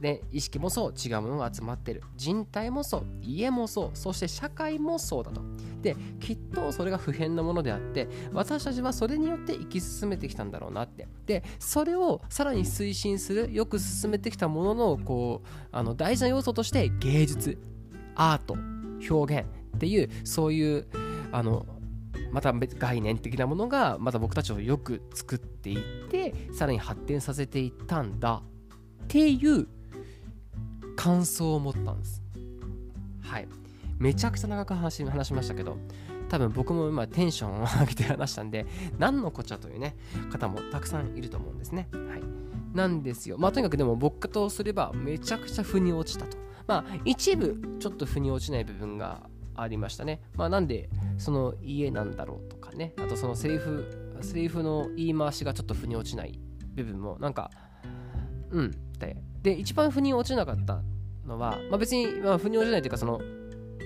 [0.00, 2.02] で意識もそう違うものが集まってる。
[2.16, 5.40] 人体もそう家もそうそして社会もそうだと。
[5.80, 11.06] できっとそれが普遍なものであって私たちはそれによって生き進めてきたんだろうなって。
[11.24, 17.56] でそれをさらに推進するよく進めてきたもののこうあの大事な要素として芸術
[18.16, 18.56] アート
[19.08, 20.86] 表現っていうそういう
[21.30, 21.64] あの
[22.32, 28.42] また概念的なものがまた僕たちをよく作っていってさらに発展させていったんだ
[29.04, 29.68] っていう
[30.96, 32.22] 感想を持ったんです。
[33.20, 33.48] はい。
[33.98, 35.76] めちゃくちゃ長く話話しましたけど
[36.28, 38.66] 多分僕も今テンションを上げて話したんで
[38.98, 39.94] 何のこっちゃというね
[40.32, 41.88] 方もたくさんいると思うんですね。
[41.92, 42.22] はい。
[42.74, 43.36] なんですよ。
[43.38, 46.38] まあとにかくでも僕とすればめちゃくちゃ腑に落ちたと。
[46.66, 50.20] まあ一部ちょっと腑に落ちない部分がありましたね。
[50.34, 50.88] まあ、なんで
[51.18, 56.38] その家なんだろうとかね、あとそのセリフ、セリフの言い回しがちょっと腑に落ちない
[56.74, 57.50] 部分も、なんか、
[58.50, 59.22] うんって。
[59.42, 60.82] で、一番腑に落ちなかった
[61.26, 63.20] のは、まあ、別に、まあ、腑に落ちないというか、その、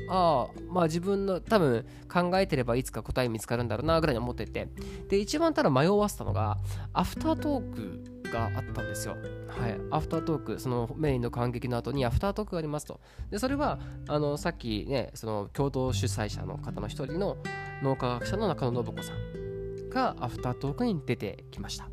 [0.09, 4.68] ああ、まあ自分の多分考えてればいつか答え見つかるんだろうなぐらいに思ってて、
[5.09, 6.59] で、一番ただ迷わせたのが、
[6.92, 9.16] アフタートークがあったんですよ。
[9.48, 13.00] はい、アフタートーク、そのメインの感激の後にアフタートークがありますと。
[13.30, 17.36] で、それは、あの、さっきね、その共同主催者の方の一人の
[17.82, 21.88] 脳科学者の中野信子さんがアフタートークに出てきました。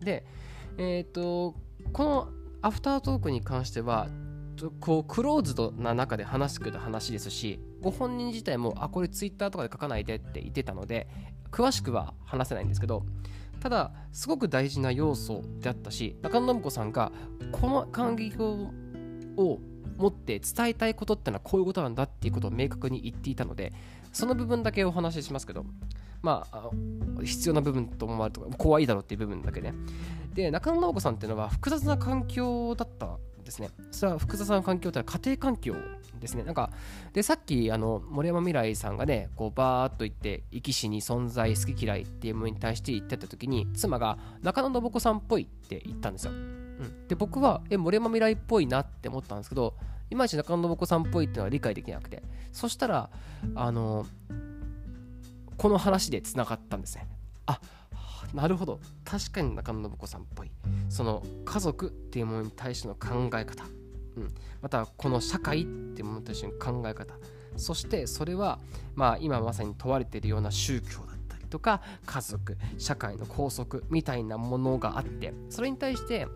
[0.00, 0.26] で、
[0.78, 1.54] えっ、ー、と、
[1.92, 2.28] この
[2.62, 4.08] アフタートークに関しては、
[4.80, 11.08] こうクローズドな中で話すくる話ですしご本人自体もあこれツイッターとかで書かないでって言ってたので
[11.50, 13.04] 詳しくは話せないんですけど
[13.62, 17.12] ただすごく大事な要素であったし中野信子さんが
[17.52, 19.60] この感激を
[19.96, 23.72] 持って伝えたいことってのはこういうことなんだっていうことを明確に言っていたので
[24.12, 25.64] その部分だけお話ししますけど
[26.22, 26.70] まあ
[27.22, 29.74] 必要な部分と思われるとか怖いだろうっていう部分だけね。
[30.34, 33.16] で中野信子さんっていうのは複雑な環境だった
[33.52, 33.70] ですね。
[33.90, 35.74] それは複雑な環境というのは家庭環境
[36.20, 36.44] ですね。
[36.44, 36.70] なんか、
[37.12, 46.32] で、さっき、あの、森山未来さんがね、こう、バーっと言って、生き死に存在、好き嫌いっていうものに対して言ってた時に、妻が中野信子さんっぽいって言ったんですよ。
[46.32, 49.74] うん、で、僕は、え、森山未来っぽいなって思ったんですけど、
[50.10, 53.10] いまいち中野信子さんっぽいっていうのは理解できなくて、そしたら、
[53.54, 54.06] あの、
[55.56, 57.08] この話でつながったんですね。
[57.46, 57.60] あ
[58.34, 58.80] なるほど。
[59.04, 60.50] 確かに中野信子さんっぽい。
[60.88, 63.64] その家族っていうものに対しての考え方、
[64.16, 64.28] うん、
[64.60, 67.14] またこの社会っていうものに対しての考え方。
[67.56, 68.58] そしてそれは
[68.94, 75.34] まあ今まさに問われているような宗教だったりとか家族社会の拘束みたいなものがあって。
[75.50, 76.26] それに対して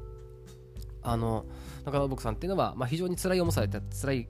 [1.03, 1.47] あの
[1.85, 4.29] 中野信子さんっていうのは、まあ、非常に辛い思いされた辛い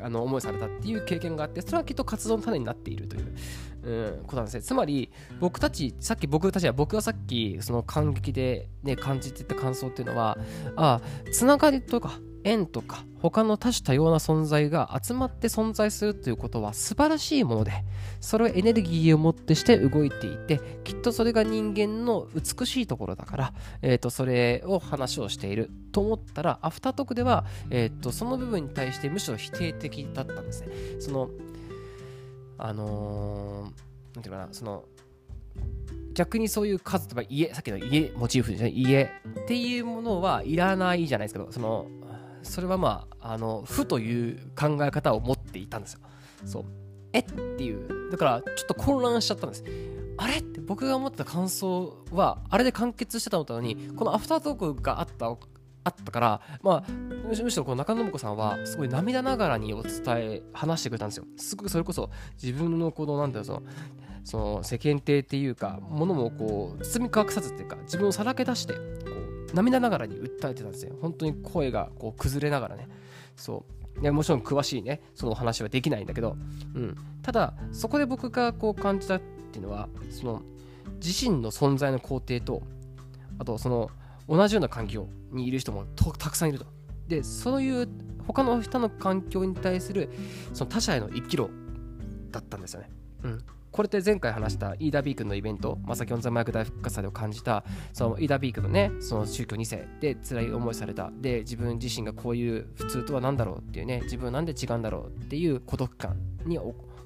[0.00, 3.34] あの思いされたっていう経験があってそれはきっと活動の種になっているという
[3.82, 4.62] うん、ことなんですね。
[4.62, 5.10] つまり、
[5.40, 10.38] 僕たち、さっき僕たちは、僕がさっき、その感激で、ね、感じてた感想っていうのは、
[10.76, 11.00] あ、
[11.32, 17.72] つながりとか、縁とか他の多種多様な存在が集まって存在するということは素晴らしいもので
[18.20, 30.68] それをエネルギーをもってして動いていてきっとそれが人間の美しいところだから、えー、とそれを話をしていると思ったらアフタートークでは、えー、とその部分に対してむしろ否定的だったんですね
[31.00, 31.30] その
[32.58, 34.84] あのー、なんていうかな、その、
[36.14, 41.86] 逆にそういう数とか家、さっきの家、モチーフですね、家っていうものはいらないじゃないですけど、その、
[42.42, 46.00] それはまあ、あの、負という考え方を持っていたんですよ。
[46.44, 46.64] そう。
[47.12, 47.22] えっ
[47.56, 48.10] ていう。
[48.10, 49.64] だから、ちょっと混乱しちゃったんです。
[50.16, 55.36] あれって僕が思ってた感想は、あれで完結してたのに、このアフタートークがあった
[55.84, 56.92] あったから、まあ、
[57.26, 61.24] むしろこの中野信子さんはすごい涙ながらにお伝え話してくれたんですよ。
[61.36, 62.10] すごくそれこそ
[62.42, 63.62] 自分のこのなんていうの
[64.24, 68.80] その世間体っていうかものもこう包み隠さずっていうか自分をさらけ出してこ
[69.52, 70.94] う涙ながらに訴えてたんですよ。
[71.00, 72.88] 本当に声がこう崩れながらね。
[73.36, 73.78] そう。
[74.00, 76.36] いやもちろん詳しいねその話はできないんだけど、
[76.74, 80.42] うん、ただそこで僕がこう感じたっていうのはその
[81.04, 82.62] 自身の存在の肯定と
[83.38, 83.90] あとその
[84.28, 85.84] 同じような環境にいる人も
[86.18, 86.66] たくさんいると。
[87.08, 87.88] でそういう
[88.26, 90.10] 他の人の環境に対する
[90.52, 91.48] その他者への生きろ
[92.30, 92.90] だったんですよね。
[93.24, 106.58] うん、これって前回話したイーダービー君のイベント、まさきオンザマイク大復活祭で感じた、そのイーダービー君のね、その宗教2世で辛い思いされた、で、自分自身がこういう普通とは何だろうっていうね、自分は何で違うんだろうっていう孤独感に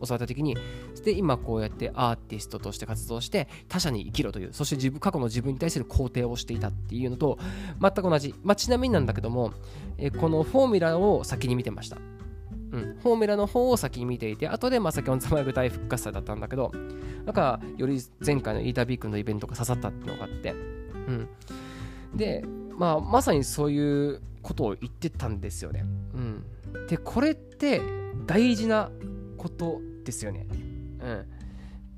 [0.05, 0.57] 襲われた時に
[1.05, 7.39] で今こうやってアーティストとして活動して他者に生きろというそして自分過去の自分に対する肯定をしていたっていうのと
[7.81, 9.53] 全く同じ、まあ、ちなみになんだけども、
[9.99, 11.99] えこのフォーミュラを先に見てました
[12.73, 16.73] うん、フォーミュラの方を先に見ていて、後でまあ先ほどザマイグ大復活祭だったんだけど、
[17.27, 20.55] なんかより前回のイータービー君のイベントが刺さったっていうのがあって、う
[21.13, 21.29] ん。
[22.15, 22.45] で、
[22.77, 25.85] まあまさにそういうことを言ってたんですよね。
[26.15, 26.45] うん。
[26.89, 27.83] で、これって
[28.27, 28.91] 大事な
[29.37, 30.47] ことですよね。
[30.51, 31.27] うん。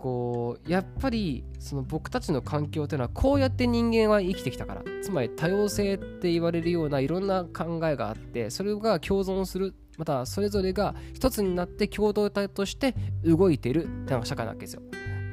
[0.04, 14.82] こうやっぱりその僕たちの環境というのはこうやって人間は生きてきたからつまり多様性って言われるようないろんな考えがあってそれが共存するまたそれぞれが一つになって共同体として動いているっていうのが社会なわけですよ。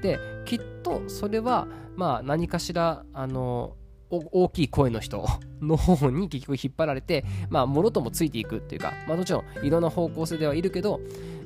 [0.01, 3.75] できっとそれはまあ何かしらあの
[4.11, 5.25] 大きい声の人
[5.61, 10.99] の方に結局引っ張られてまあものともついていくっていうかまあもちろんいろんな方向性ではいるけど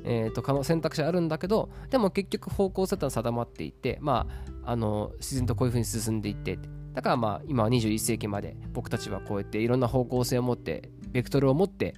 [0.07, 4.27] えーと、可能選択肢あるんだけどでも結局方向性は定まっていて、ま
[4.63, 6.59] あ、あの自然とこういうふうに進んでいって
[6.93, 11.95] だからまあ今は21世紀まで僕たちはこうやっていろんな方向性を持ってベクトルを持って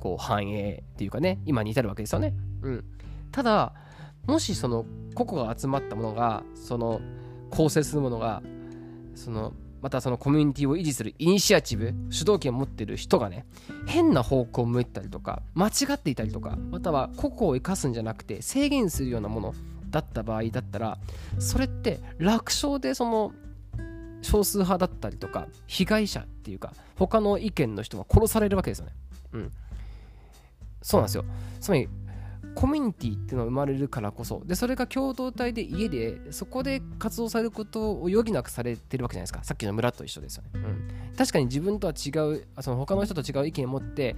[0.00, 2.34] こう繁栄っていうかね今に至るわけですよね。
[2.62, 2.84] うん、
[3.30, 3.72] ただ
[4.26, 7.00] もしその個々が集まったものがその
[7.50, 8.42] 構成するものが
[9.14, 13.44] そのまたそのコミュニティを維持するイニシアチブ主導権を持ってる人がね
[13.86, 19.54] 変な方向を向いたりとか間違っていたりとかまたは個々を生かすんじゃなくて制限するようなもの
[19.90, 20.98] だった場合だったら
[21.38, 23.32] それって楽勝でその
[24.22, 28.92] 少数派だったりとか被害者っていうか他の意見の人が殺されるわけですよね。
[29.32, 29.50] うん。
[30.80, 31.24] そうなんですよ。
[31.60, 31.88] つまり
[32.54, 39.42] コミュニティっていうのが生まれるからこそでそれが共同体で家でそこで活動されることを余儀なくされてるわけじゃないですか。
[39.42, 44.16] さっきの村と一緒ですよね、うん、確かに自分とは違うその他の人と違う意見を持って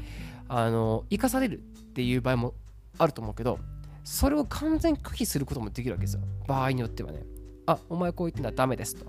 [0.49, 1.61] あの生かされるっ
[1.95, 2.55] ていう場合も
[2.99, 3.59] あると思うけど
[4.03, 6.23] それを完全拒否することもできるわけですよ。
[6.47, 7.23] 場合によってはね
[7.67, 9.07] あお前こう言ってんだダメですと。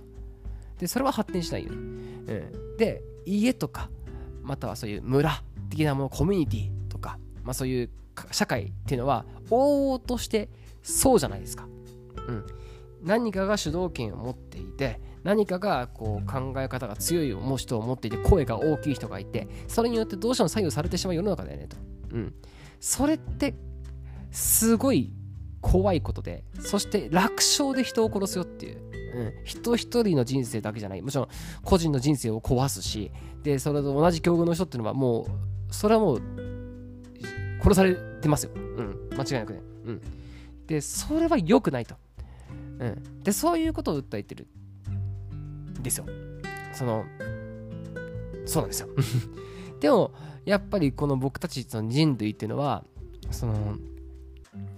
[0.80, 1.82] でそれは発展しないよね、う
[2.74, 3.90] ん、で家とか
[4.44, 6.70] またはそういう村的なものコミュニティ、
[7.46, 7.90] まあ、そういう
[8.32, 10.50] 社会っていうのは往々として
[10.82, 11.68] そうじゃないですか。
[12.28, 12.46] うん、
[13.04, 21.78] 何かが主導権を持っていて何かがこう考え方が強い思う人を持っていて声が大きい人がいてそれによってどうしても左右されてしまう世の中だよねと。
[22.12, 22.34] うん、
[22.80, 23.54] それって
[24.32, 25.12] すごい
[25.62, 28.78] 怖いことでそして楽勝で人を殺すよっていう、
[29.16, 31.02] うん、人一人の人生だけじゃない。
[31.02, 31.28] もちろん
[31.64, 33.12] 個人の人生を壊すし
[33.44, 35.28] でそれと同じ境遇の人っていうのはも
[35.70, 36.22] うそれはもう
[37.66, 38.52] 殺されてますよ。
[38.54, 39.10] うん。
[39.18, 39.60] 間違いなくね。
[39.86, 40.02] うん。
[40.68, 41.96] で、それは良くないと。
[42.80, 43.24] うん。
[43.24, 44.48] で、そういうことを訴えてる
[45.80, 46.06] んですよ。
[46.74, 47.06] その、
[48.46, 48.90] そうなんですよ。
[49.82, 50.14] でも、
[50.46, 52.86] やっぱりこの僕たちその人類っていうのは、
[53.32, 53.78] その、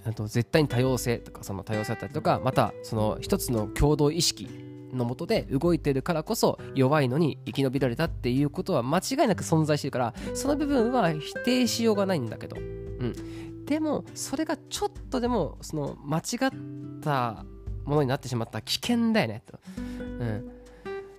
[0.05, 4.49] あと絶対に多様性とかその多様性だったりとかまたその一つの共同意識
[4.93, 17.45] のもとで動いてるからこそ弱いのに生き延びられたっていうことは間違いなく存在してるからその部分は否定しようがないんだけど、うん、でもそれがちょっとでもその間違った
[17.85, 20.51] ものになってしまったら危険だよねと、うん、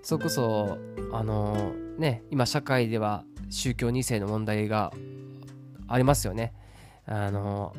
[0.03, 0.79] それこそ
[1.13, 4.93] あのね今社会では宗教2世の問題が
[5.87, 6.53] ありますよね。
[7.07, 7.75] あの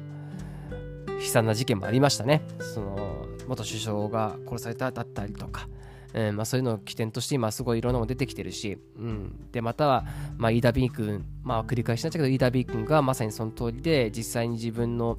[1.20, 2.42] 悲惨な事件もありましたね。
[2.60, 5.68] その元首相が殺されただったりとか。
[6.14, 10.06] うんまあ、そういうのを起点として今すごいいろんなもの出てきてるし、うん、でまたは、
[10.38, 15.18] まあ、イーダビー君、まあ、繰り返しなっちゃうけどイーダビー君がまさにその通りで実際に自分の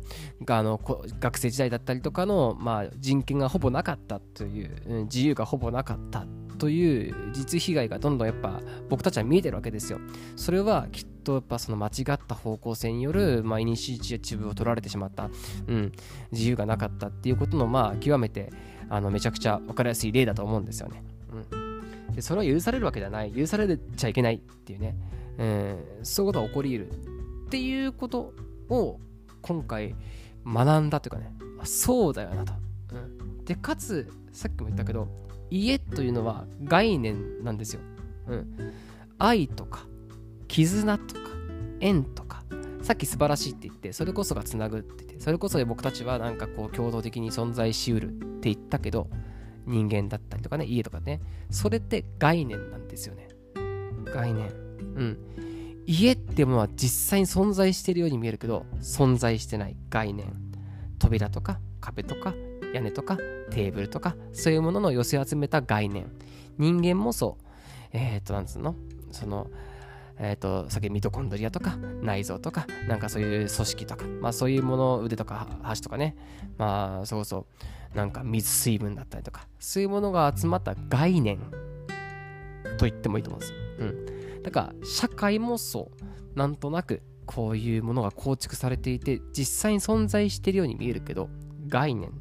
[0.48, 0.80] あの
[1.20, 6.26] 学生時代だったりとかの、まあ、人権がほぼなかったという、うん、自由がほぼなかった
[6.58, 8.60] という実被害がどんどんやっぱ
[8.90, 9.98] 僕たちは見えてるわけですよ。
[10.36, 15.30] それはきっとやっぱその間違った方向性による、まあ、イニシチブを取られてしまった、
[15.66, 15.92] うん、
[16.32, 18.52] 自由がなかったっていうことのまあ極めて
[18.90, 21.02] あのめちゃくちゃ分かりやすい例だと思うんですよね。
[21.32, 23.32] うん、でそれは許されるわけではない。
[23.32, 24.96] 許されちゃいけないっていうね、
[25.38, 26.90] えー、そういうことが起こり得る
[27.46, 28.34] っていうこと
[28.68, 28.98] を
[29.42, 29.94] 今回
[30.44, 31.32] 学んだというかね。
[31.64, 32.52] そうだよなと。
[32.92, 35.08] うん、でかつさっきも言ったけど
[35.50, 37.80] 家というのは概念なんですよ。
[38.26, 38.72] うん、
[39.18, 39.86] 愛とか
[40.48, 41.20] 絆とか
[41.80, 42.30] 縁とか。
[42.82, 49.08] さっき素晴らしいって言ってそれこそがつなぐって言ってそれこそで僕たちはなんかこう共同的に存在しうるって言ったけど
[49.66, 53.28] 人間だったりとかね家とかねそれって概念なんですよね。
[54.12, 54.48] 概念。
[54.48, 55.18] うん。
[55.86, 60.32] 家ってものは実際に存在しているように見えるけど存在してない概念。
[60.98, 62.34] 扉とか壁とか
[62.72, 63.16] 屋根とか
[63.50, 66.10] テーブルとかそういうものの寄せ集めた概念。
[66.56, 67.44] 人間もそう。
[67.92, 68.74] えっ、ー、となんつうの？
[69.12, 69.50] その
[70.22, 76.14] えっ、ー、と、さっきミトコンドリアとか内臓とか、なんかそういう組織とか、まあそういうもの、腕とか箸とかね、
[76.58, 77.46] まあそうそ
[77.94, 81.38] う、なんか水水分だったりとか、そういうものが集まった概念
[82.76, 83.54] と言ってもいいと思うんです。
[83.78, 84.42] うん。
[84.42, 85.90] だから社会もそ
[86.34, 91.30] う、なんとなくこういうものが構築されていて、実際に存在してるように見えるけど、
[91.66, 92.12] 概念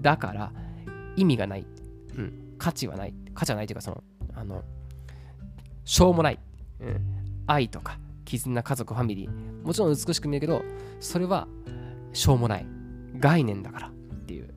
[0.00, 0.52] だから
[1.16, 1.66] 意味がない。
[2.16, 2.54] うん。
[2.56, 3.14] 価値はない。
[3.34, 4.04] 価値はないというか、その、
[4.34, 4.62] あの、
[5.84, 6.38] しょうもない。
[6.80, 7.18] うん。
[7.48, 9.66] 愛とか絆家族ファミリー。
[9.66, 10.62] もちろん美しく見えるけど
[11.00, 11.48] それは
[12.12, 12.66] しょうもない。
[13.18, 13.92] 概念だからっ
[14.26, 14.54] ていう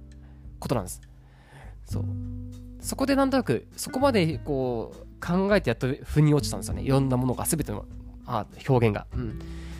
[0.59, 1.01] ことなんです。
[1.85, 2.05] そう。
[2.79, 6.83] そこでなんとなくそこまでこう考えてやっと腑に落ちたんですよね。
[6.83, 7.85] いろんなものが全ての
[8.25, 9.07] あ表現が。
[9.15, 9.39] うん。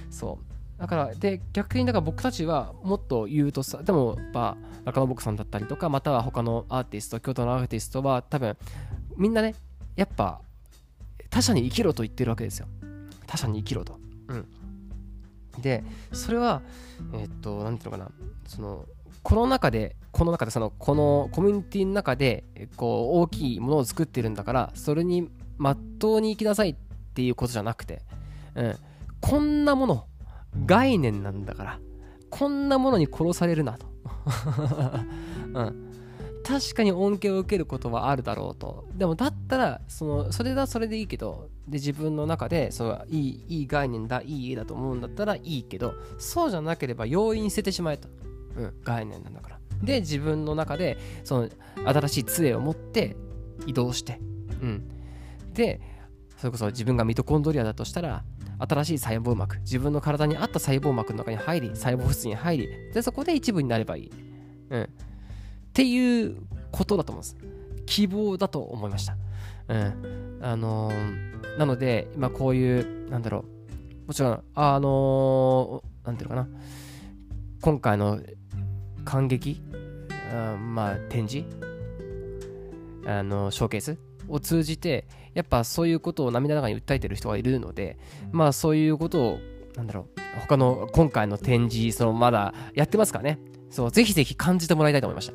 [0.10, 0.52] そう。
[0.82, 8.58] だからで逆にだから僕たちはもっと言うとさでもやっぱ中野僕さんだったりとかまたは他のアーティスト京都のアーティストは多分
[9.16, 9.54] みんなね
[9.96, 10.42] やっぱ
[11.30, 12.68] 他者に生きろと言ってるわけですよ。
[13.32, 13.98] 他者に生きろと。
[14.28, 14.46] うん。
[15.62, 16.62] で、それは、
[17.14, 18.12] えー、っと、なんていうのかな、
[18.46, 18.86] その、
[19.24, 22.44] この中で、この中で、その、このコミュニティの中で、
[22.76, 26.76] こう、大きいものを作ってるんだから、それに、まっとうに生きなさいっ
[27.14, 28.02] ていうことじゃなくて、
[28.56, 28.76] うん、
[29.22, 30.08] こんなもの、
[30.66, 31.80] 概念なんだから、
[32.30, 33.88] こんなものに殺されるなと。
[35.56, 35.91] うん。
[36.52, 38.86] 確かに恩恵を受けることはあるだろうと。
[38.94, 48.10] でもだったら、その、それだそれでいいけど、で、自分の中で、その、いい、いい概念だ、いい家だと思うんだったらいいけど、そうじゃなければ容易に捨ててしまえと。
[48.58, 49.60] うん、概念なんだから。
[49.82, 51.50] で、自分の中で、その、
[51.86, 53.16] 新しい杖を持って
[53.66, 54.20] 移動して、
[54.62, 54.90] うん。
[55.54, 55.80] で、
[56.36, 58.26] それこそ自分がミトコンドリアだとしたら、
[58.60, 64.12] 新しい細胞膜、自分の体に合った細胞膜の中に入り、細胞質に入り、で、そこで一部になればいい。
[64.70, 64.90] うん。
[65.72, 66.36] っていう
[66.70, 67.38] ことだと思うんです。
[67.86, 69.16] 希望だと思いました。
[69.70, 70.40] うん。
[70.42, 73.46] あのー、なので、今こういう、なんだろ
[74.04, 76.60] う、もちろん、あのー、なんていうのかな、
[77.62, 78.20] 今回の
[79.06, 79.62] 感激、
[80.34, 81.48] あまあ、展示、
[83.06, 83.98] あのショーケース
[84.28, 87.98] を通じて、やっぱそういうことを涙ながらに訴えてる人がいるので、
[88.32, 89.40] まあそういうことを、
[89.78, 93.40] なんだろう、他の今回の展示、そのまだやってますからね。
[93.72, 95.32] そう、ぜひぜひ感じてもらいたいと思いまし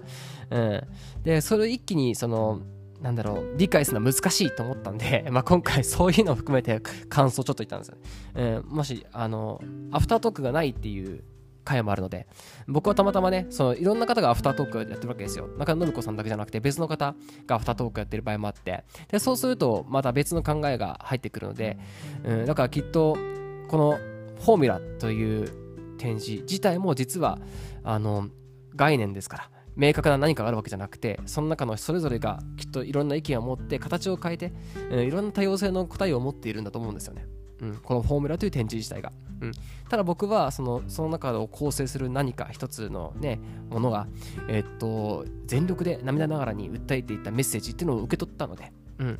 [0.51, 0.57] た。
[0.57, 0.87] うん。
[1.25, 2.61] で、それを一気に、その、
[3.01, 8.63] なんだろう、理解するのは難しいと思ったんで、 まあ、今回そういうのを含めて感想ちょっと言ったんですよね。
[8.69, 9.61] うん、もし、あの、
[9.91, 11.25] アフタートークがないっていう
[11.65, 12.27] 回もあるので、
[12.69, 15.49] 僕はたまたまね、そのいろんな方がアフタートークやってるわけですよ。
[15.59, 17.15] 中野信子さんだけじゃなくて、別の方
[17.47, 21.79] がアフタートークやってる場合もあって、で、そうすると、また別の考えが入ってくるので、
[22.25, 23.19] うん、だからきっと、
[23.69, 23.99] この
[24.41, 25.51] フォーミュラという
[25.99, 27.39] 展示自体も実は、
[27.87, 28.29] あの
[28.75, 34.53] 概念ですから明確な何かがあるわけじゃなくてその中のそれぞれがきっといろんな意見を持って形を変えて、
[34.91, 37.27] うん、いろんな多様性の答えを持っているんだと思うんですよね。
[37.61, 39.13] うん、このフォーミュラという展示自体が。
[39.41, 39.53] うん、
[39.89, 44.07] ただ僕はそのその中を構成する何か一つのねものが、
[44.49, 49.19] え、っと全力で涙ながらに訴えていたメッセージっていうのを受け取ったので、うん、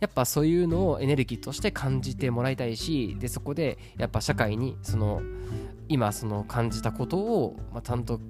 [0.00, 5.20] やっぱそういうのをエネルギーとして感じてもらいたいしでそこでやっぱ社会にその
[5.88, 8.20] 今その感じたことを、まあ、ちゃんと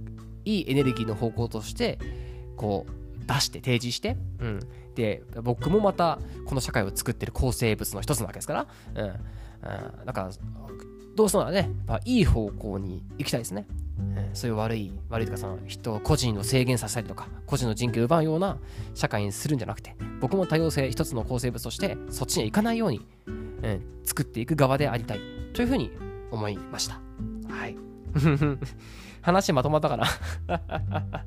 [0.45, 1.99] いいエネルギーの方向として
[2.57, 4.61] こう出して提示して、うん、
[4.95, 10.31] で僕もまたこの社会を作ってる構成物の一つなわけですから、うんうん、だから
[11.19, 13.67] どうするならね、まあ、いい方向に行きたいですね。
[13.99, 18.57] うん、そういう悪い、悪いとかその人、個人を制限させたりとか、個人の人権を奪うような
[18.95, 25.21] 社会にするんじゃなくて、僕も多様性一つの構成物として、そっちに行かないように、うん、作っていく側でありたい
[25.53, 25.91] というふうに
[26.31, 27.01] 思いました。
[29.23, 30.07] 話まとまったかな？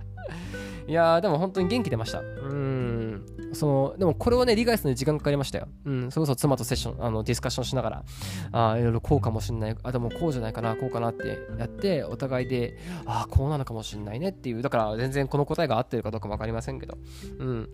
[0.88, 2.20] いやー、でも本当に元気出ました。
[2.20, 3.26] うん。
[3.54, 5.68] その、でもこれをね、理解するのに時間かかりましたよ。
[5.86, 6.12] うん。
[6.12, 8.04] それこそ妻とセッション、あの、ディスカッションしながら、
[8.52, 9.76] ああ、いろいろこうかもしんない。
[9.84, 14.62] あ、でもこうじゃないかな、こうかなってやって、お互いで、ああ、こうなのかもしんないねっていう。
[14.62, 16.98] だから全然この答えが合ってるかどうかもわかりませんけど。
[17.40, 17.70] うん。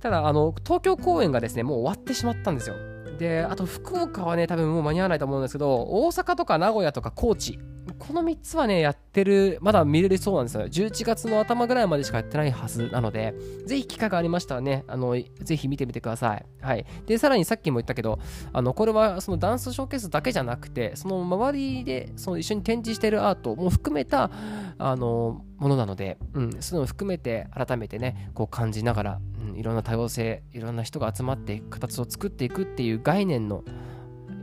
[0.00, 2.76] ただ、あの、東京公演がですね、もう終わってしまったんですよ。
[3.18, 7.58] で、あと福岡はね、多分もう間に合わないと思うんですけど、大阪とか名古屋とか高知
[7.98, 10.62] この3つはね、やってる、まだ見れるそうなんですよ。
[10.64, 13.34] 11月の頭ぐらいまでしかやってないはずなので、
[13.66, 16.46] ぜひ機会がありましたらね、あのぜひ見てみてください。
[16.60, 16.86] はい。
[17.06, 18.18] で、さらにさっきも言ったけど、
[18.52, 24.30] あのこれはそのダンスショーケースだけじゃなくて、その周りでその一緒に展示してるアートも含めた、
[24.78, 29.20] あのものなので、うん、そういうのを含めて改めてね、こう感じながら、
[29.50, 33.64] うん、いろんな多様性、いろんな人が集まって形を作っていくっていう概念の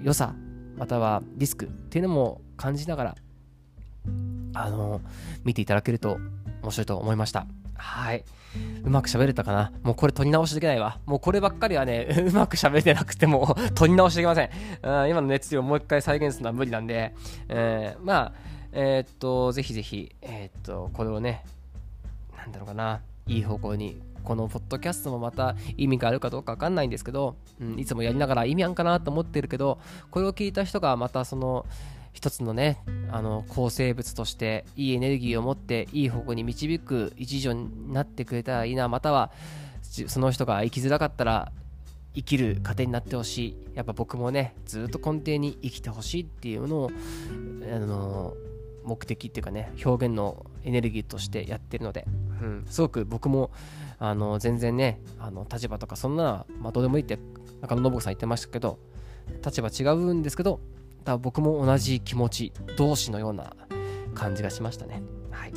[0.04, 0.36] 良さ、
[0.78, 3.16] またはリスクっていうのも感じながら、
[4.54, 5.02] あの
[5.44, 6.18] 見ていただけると
[6.62, 7.46] 面白いと思いました。
[7.76, 8.24] はい。
[8.84, 9.72] うまく喋れたかな？
[9.84, 11.00] もうこれ取り直しできないわ。
[11.06, 14.50] もうこればっかりはね、 うまく喋れなくても 取り直しできません。
[14.82, 17.14] うん今の熱量をもう一回再現するのは無理なんで、
[17.50, 18.34] えー、まあ、
[18.72, 21.44] えー、っと、ぜひぜひ、えー、っと、これをね、
[22.38, 29.80] なんだろうかな、いい方向に、このポッドキャストもまた意味があるかどうかわかんないんですけど、うん、いつもやりながら意味あんかなと思ってるけど、
[30.12, 31.66] これを聞いた人がまたその、
[32.16, 39.32] 一つのねあの構成物としていいエネルギーを持っていい方向に導く一助になってくれたらいいなまたは
[40.08, 41.52] その人が生きづらかったら
[42.16, 43.58] 生きる糧になってほしい。
[43.76, 46.92] やっぱ僕もねずっと根底に生きてほしいっていうのを
[47.70, 48.34] あの
[48.86, 52.06] 目的っていうかね表現のエネルギーとしてやってるので、
[52.42, 53.52] うん、すごく僕も
[54.00, 57.20] あの全然ねあの立場とかそんな、まあ、どうでもいいって
[57.62, 58.80] 中野信子さん言ってましたけど
[59.44, 60.62] 立場違うんですけど
[61.06, 63.56] だ僕も同じ気持ち同士のような
[64.14, 65.02] 感じがしましたね
[65.32, 65.54] はい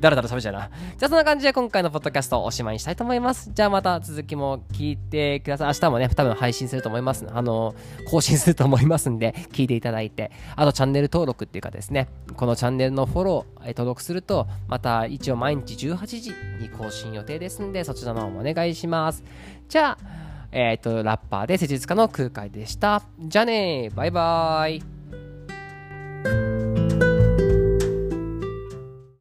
[0.00, 0.70] だらだら喋っちゃうな。
[0.98, 3.50] じゃあそんな感じで今回のポッドキャストをおしまいにしたいと思います。
[3.54, 5.68] じゃあまた続きも聞いてください。
[5.68, 7.26] 明日もね、多分配信すると思います。
[7.26, 7.74] あの、
[8.10, 19.24] 更新すると思いますんで、聞いていただいて、あとチャンネル登録っていうかですね、このチャンネルのフォロー、登録すると、また一応毎日18時に更新予定ですんで、そちらの方もお願いします。
[19.68, 20.19] じゃあ、
[20.52, 23.02] えっ、と、ラッパーで施術家の空海でした。
[23.18, 24.99] じゃあねバイバーイ。